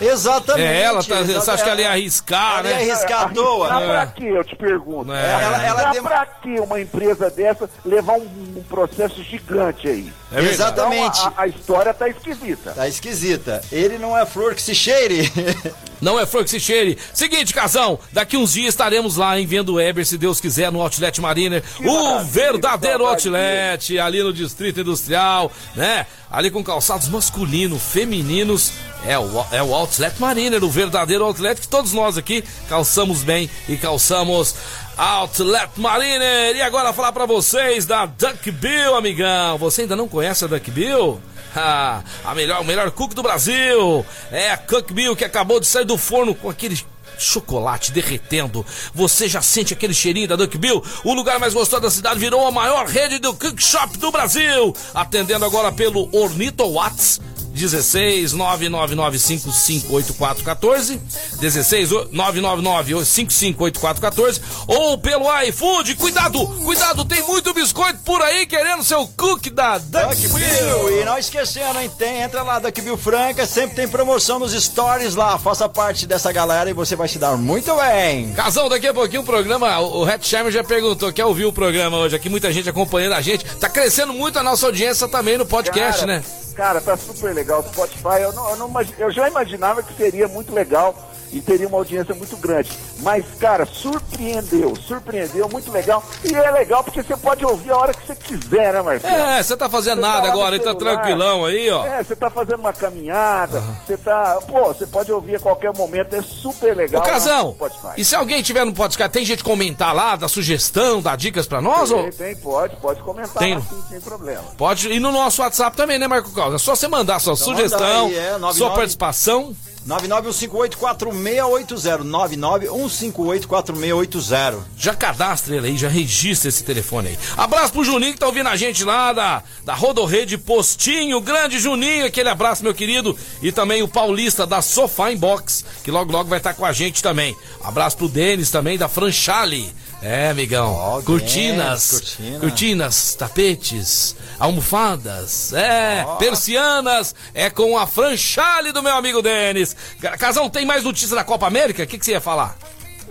[0.00, 0.66] Exatamente.
[0.66, 2.90] É, ela tá, você acha que ela ia arriscar, Ela ia né?
[2.92, 3.68] arriscar à toa.
[3.68, 3.86] Arriscar né?
[3.94, 5.12] pra quê, eu te pergunto?
[5.12, 5.42] É.
[5.42, 10.12] Ela- ela dem- pra quê uma empresa dessa levar um, um processo gigante aí?
[10.34, 10.40] É.
[10.40, 11.18] Exatamente.
[11.18, 12.72] Então, a, a história tá esquisita.
[12.72, 13.62] Tá esquisita.
[13.70, 15.30] Ele não é flor que se cheire.
[16.02, 16.98] Não é flor que se cheire.
[17.14, 20.82] Seguinte, Casão, daqui uns dias estaremos lá em vendo o Eber, se Deus quiser, no
[20.82, 21.62] Outlet Mariner.
[21.62, 26.04] Que o verdadeiro Outlet, ali no Distrito Industrial, né?
[26.28, 28.72] Ali com calçados masculinos, femininos.
[29.06, 33.48] É o, é o Outlet Mariner, o verdadeiro Outlet que todos nós aqui calçamos bem
[33.68, 34.56] e calçamos
[34.96, 36.56] Outlet Mariner.
[36.56, 39.58] E agora falar pra vocês da Duck Bill, amigão.
[39.58, 41.20] Você ainda não conhece a Duck Bill?
[41.54, 44.04] Ah, a melhor, o melhor cook do Brasil.
[44.30, 46.80] É a Cook Bill que acabou de sair do forno com aquele
[47.18, 48.64] chocolate derretendo.
[48.94, 50.82] Você já sente aquele cheirinho da Duck Bill?
[51.04, 54.74] O lugar mais gostoso da cidade virou a maior rede do cook shop do Brasil.
[54.94, 57.20] Atendendo agora pelo Ornito Watts.
[57.52, 61.00] 16 999 558414
[61.40, 65.94] 16 999 558414 ou pelo iFood.
[65.96, 70.38] Cuidado, cuidado, tem muito biscoito por aí querendo seu cook da Duck Duck Bill.
[70.38, 71.00] Bill.
[71.00, 71.90] E não esquecendo, hein?
[71.98, 73.46] Tem, entra lá, Duck Bill Franca.
[73.46, 75.38] Sempre tem promoção nos stories lá.
[75.38, 78.32] Faça parte dessa galera e você vai se dar muito bem.
[78.32, 81.98] Casão, daqui a pouquinho o programa, o Red Sherman já perguntou, quer ouvir o programa
[81.98, 85.46] hoje aqui, muita gente acompanhando a gente, tá crescendo muito a nossa audiência também no
[85.46, 86.24] podcast, Cara, né?
[86.54, 87.62] Cara, tá super legal.
[87.62, 91.78] Spotify, eu, não, eu, não eu já imaginava que seria muito legal e teria uma
[91.78, 92.70] audiência muito grande.
[92.98, 96.04] Mas, cara, surpreendeu, surpreendeu, muito legal.
[96.24, 99.14] E é legal porque você pode ouvir a hora que você quiser, né, Marcelo?
[99.14, 101.86] É, você tá fazendo Você tá nada lá no agora, aí tá tranquilão aí, ó.
[101.86, 104.38] É, você tá fazendo uma caminhada, você tá.
[104.46, 107.00] Pô, você pode ouvir a qualquer momento, é super Ô, legal.
[107.00, 107.56] lá no Casão,
[107.96, 111.60] e se alguém tiver no podcast, tem gente comentar lá, dar sugestão, dar dicas pra
[111.60, 111.90] nós?
[111.90, 112.02] Ou...
[112.04, 113.54] Tem, tem, pode, pode comentar Tem.
[113.54, 114.42] assim, sem problema.
[114.56, 116.60] Pode ir no nosso WhatsApp também, né, Marco Carlos?
[116.60, 118.58] É só você mandar sua Então sugestão, manda aí, é, 99.
[118.58, 119.56] sua participação.
[119.86, 122.04] 991584680.
[122.04, 124.58] 991584680.
[124.76, 127.18] Já cadastra ele aí, já registra esse telefone aí.
[127.36, 131.20] Abraço pro Juninho que tá ouvindo a gente lá da, da Rodorrede Postinho.
[131.20, 133.16] Grande Juninho, aquele abraço, meu querido.
[133.42, 137.02] E também o Paulista da Sofá Inbox, que logo logo vai estar com a gente
[137.02, 137.36] também.
[137.62, 139.72] Abraço pro Denis também da Franchale.
[140.02, 140.74] É, amigão.
[140.74, 142.40] Ó, cortinas, Denis, cortina.
[142.40, 149.76] cortinas, tapetes, almofadas, é, persianas, é com a Franchale do meu amigo Denis.
[150.18, 151.84] Casão, tem mais notícia da Copa América?
[151.84, 152.58] O que, que você ia falar?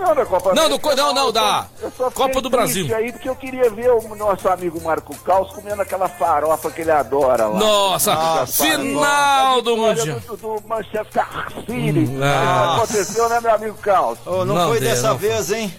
[0.02, 0.90] Não, da Copa Não, América.
[0.90, 1.42] do- não, não, eu da
[1.80, 2.94] só- eu só Copa do Brasil.
[2.96, 6.92] aí porque eu queria ver o nosso amigo Marco Caos comendo aquela farofa que ele
[6.92, 7.60] adora lá.
[7.60, 10.20] Nossa, Nossa, final do Mundial.
[10.22, 11.26] do, do Manchester
[11.66, 12.10] City.
[12.24, 12.76] ah.
[12.78, 14.18] aconteceu, né, meu amigo Caos?
[14.26, 15.18] Ô, não, Não foi deu, dessa não.
[15.18, 15.74] vez, hein?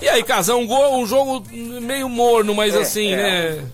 [0.00, 3.16] E aí, Casão, um, gol, um jogo meio morno, mas É, assim, é.
[3.56, 3.64] né?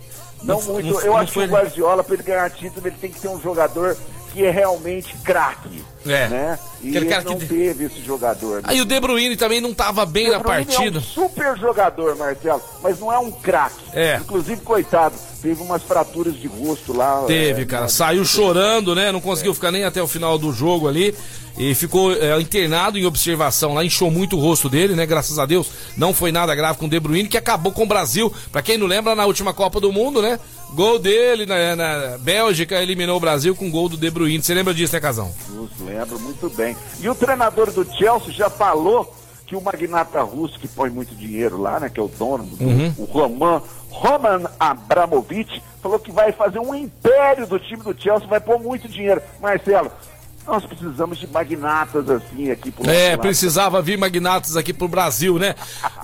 [0.43, 0.93] Não, Não- muito.
[0.93, 3.21] não- eu não acho foi- que o Guardiola, para ele ganhar título, ele tem que
[3.21, 3.97] ser um jogador
[4.33, 5.85] que é realmente craque.
[6.07, 6.29] É.
[6.29, 6.59] Né?
[6.83, 8.57] E ele não que- teve esse jogador.
[8.57, 8.63] né?
[8.65, 10.99] Aí o De Bruyne também não tava bem na partida.
[10.99, 13.77] É um super jogador, Marcelo, mas não é um craque.
[13.93, 14.17] É.
[14.17, 17.25] Inclusive, coitado, teve umas fraturas de rosto lá.
[17.27, 17.83] Teve, é, cara.
[17.83, 19.11] na- Saiu chorando, né?
[19.13, 21.15] Não conseguiu ficar nem até o final do jogo ali.
[21.59, 25.05] E ficou é, internado em observação lá, inchou muito o rosto dele, né?
[25.05, 27.87] Graças a Deus não foi nada grave com o De Bruyne, que acabou com o
[27.87, 28.33] Brasil.
[28.51, 30.39] Pra quem não lembra, na última Copa do Mundo, né?
[30.75, 34.43] Gol dele na, na Bélgica, eliminou o Brasil com gol do De Bruyne.
[34.43, 35.31] Você lembra disso, né, Casão?
[35.47, 36.75] Justo, lembro muito bem.
[37.01, 39.15] E o treinador do Chelsea já falou
[39.47, 42.65] que o magnata russo que põe muito dinheiro lá, né, que é o dono, do,
[42.65, 42.95] Uhum.
[42.97, 43.61] o Roman,
[43.93, 48.89] Roman Abramovich, falou que vai fazer um império do time do Chelsea, vai pôr muito
[48.89, 49.23] dinheiro.
[49.41, 49.93] Marcelo,
[50.47, 55.55] nós precisamos de magnatas assim aqui pro É, precisava vir magnatas aqui pro Brasil, né?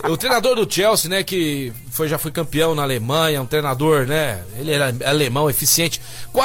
[0.08, 4.42] O treinador do Chelsea, né, que foi, já foi campeão na Alemanha, um treinador, né?
[4.56, 6.00] Ele era alemão, eficiente.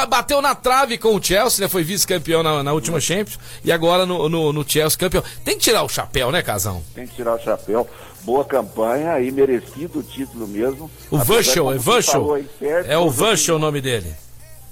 [0.10, 1.70] Bateu na trave com o Chelsea, né?
[1.70, 5.24] Foi vice-campeão na, na última Champions e agora no, no, no Chelsea campeão.
[5.46, 6.84] Tem que tirar o chapéu, né, Casão?
[6.96, 7.88] Tem que tirar o chapéu.
[8.22, 10.90] Boa campanha e merecido o título mesmo.
[11.12, 14.16] O como é certo, É o Vuschel o nome dele.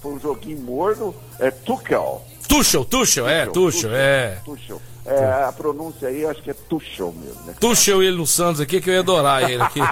[0.01, 2.25] Foi um joguinho morno, é Tuchel.
[2.51, 4.37] Tuchel, Tuchel, é, Tuchel, é.
[4.43, 4.81] Tuchel.
[5.05, 7.41] É, a pronúncia aí, eu acho que é Tuchel mesmo.
[7.43, 7.55] Né?
[7.59, 9.79] Tuchel ele no Santos aqui, que eu ia adorar ele aqui.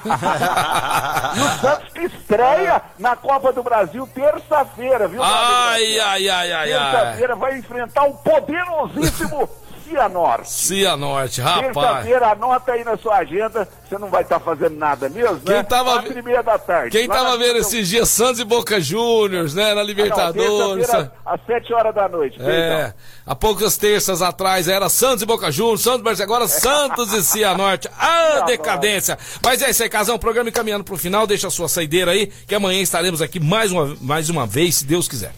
[1.35, 5.21] E o Santos que estreia na Copa do Brasil terça-feira, viu?
[5.23, 6.91] ai, ai, ai, ai, ai.
[6.91, 9.49] Terça-feira vai enfrentar o poderosíssimo
[9.89, 10.49] Cianorte.
[10.51, 11.73] Cianorte, rapaz.
[11.75, 13.67] Terça-feira, anota aí na sua agenda.
[13.87, 15.63] Você não vai estar fazendo nada mesmo, Quem né?
[15.63, 16.91] tava Quatro e meia da tarde.
[16.97, 19.83] Quem Lá tava na- vendo esses dias Santos e Boca Juniors, né, na Ah, não,
[19.83, 20.87] Libertadores.
[21.25, 22.39] às sete horas da noite.
[22.39, 22.93] É, perdão.
[23.25, 27.89] há poucas terças atrás era Santos e Boca Juniors, Santos, mas agora Santos e Cianorte.
[27.99, 29.17] Ah, decadência!
[29.43, 32.53] Mas é isso aí, Casão, programa encaminhando pro final, deixa a sua saideira aí, que
[32.55, 35.31] amanhã estaremos aqui mais uma, mais uma vez, se Deus quiser.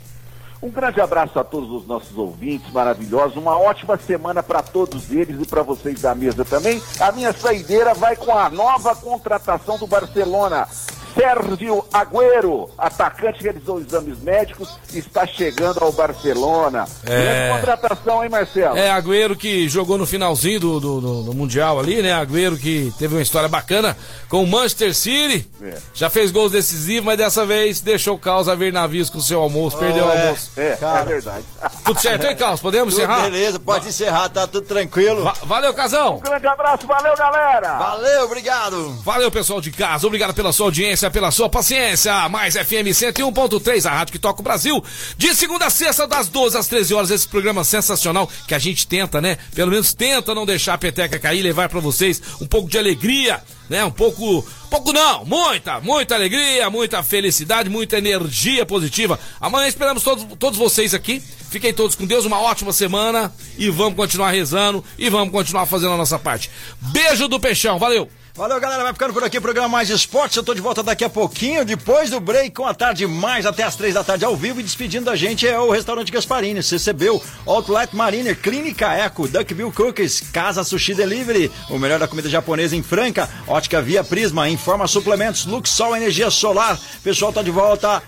[0.61, 3.35] Um grande abraço a todos os nossos ouvintes maravilhosos.
[3.35, 6.79] Uma ótima semana para todos eles e para vocês da mesa também.
[6.99, 10.67] A minha saideira vai com a nova contratação do Barcelona.
[11.13, 16.85] Sérgio Agüero, atacante que realizou exames médicos, está chegando ao Barcelona.
[17.05, 17.47] É.
[17.49, 18.77] Grande contratação, hein, Marcelo?
[18.77, 22.13] É, Agüero que jogou no finalzinho do, do, do- do Mundial ali, né?
[22.13, 23.95] Agüero que teve uma história bacana
[24.29, 25.47] com o Manchester City.
[25.61, 25.77] É.
[25.93, 29.21] Já fez gols decisivos, mas dessa vez deixou o Caos a ver navios com o
[29.21, 30.21] seu almoço, perdeu o é.
[30.21, 30.51] almoço.
[30.57, 31.01] É, Cara.
[31.01, 31.45] é verdade.
[31.83, 32.59] Tudo certo, hein, Caos?
[32.61, 33.21] Podemos Tudo encerrar?
[33.23, 35.23] beleza, pode encerrar, tá tudo tranquilo.
[35.23, 36.17] Va- valeu, Casão!
[36.17, 37.77] Um grande abraço, valeu, galera!
[37.77, 38.91] Valeu, obrigado.
[39.03, 40.05] Valeu, pessoal de casa.
[40.07, 42.29] Obrigado pela sua audiência, pela sua paciência.
[42.29, 44.83] Mais FM 101.3, a rádio que toca o Brasil.
[45.17, 48.85] De segunda a sexta, das 12 às 13 horas, esse programa sensacional que a gente
[48.85, 49.37] tenta, né?
[49.55, 53.41] Pelo menos tenta não deixar a peteca cair, levar pra vocês um pouco de alegria,
[53.69, 53.83] né?
[53.85, 54.45] Um pouco.
[54.69, 59.19] Pouco não, muita, muita alegria, muita felicidade, muita energia positiva.
[59.39, 61.21] Amanhã esperamos todos, todos vocês aqui.
[61.49, 65.91] Fiquem todos com Deus, uma ótima semana e vamos continuar rezando e vamos continuar fazendo
[65.91, 66.49] a nossa parte.
[66.79, 68.20] Beijo do Peixão, valeu!
[68.33, 68.83] Valeu, galera.
[68.83, 70.37] Vai ficando por aqui o programa Mais Esportes.
[70.37, 73.63] Eu tô de volta daqui a pouquinho, depois do break, com a tarde mais até
[73.63, 74.59] as três da tarde ao vivo.
[74.59, 80.21] E despedindo da gente é o restaurante Gasparini, CCBU, Outlet Mariner, Clínica Eco, Duckbill Cookies,
[80.31, 85.45] Casa Sushi Delivery, o melhor da comida japonesa em Franca, Ótica Via Prisma, Informa Suplementos,
[85.45, 86.79] Luxol Energia Solar.
[87.03, 88.01] Pessoal tá de volta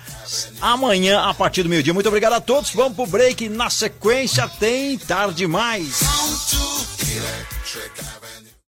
[0.61, 1.93] amanhã a partir do meio-dia.
[1.93, 2.71] Muito obrigado a todos.
[2.73, 3.49] Vamos pro break.
[3.49, 5.99] Na sequência tem tarde mais.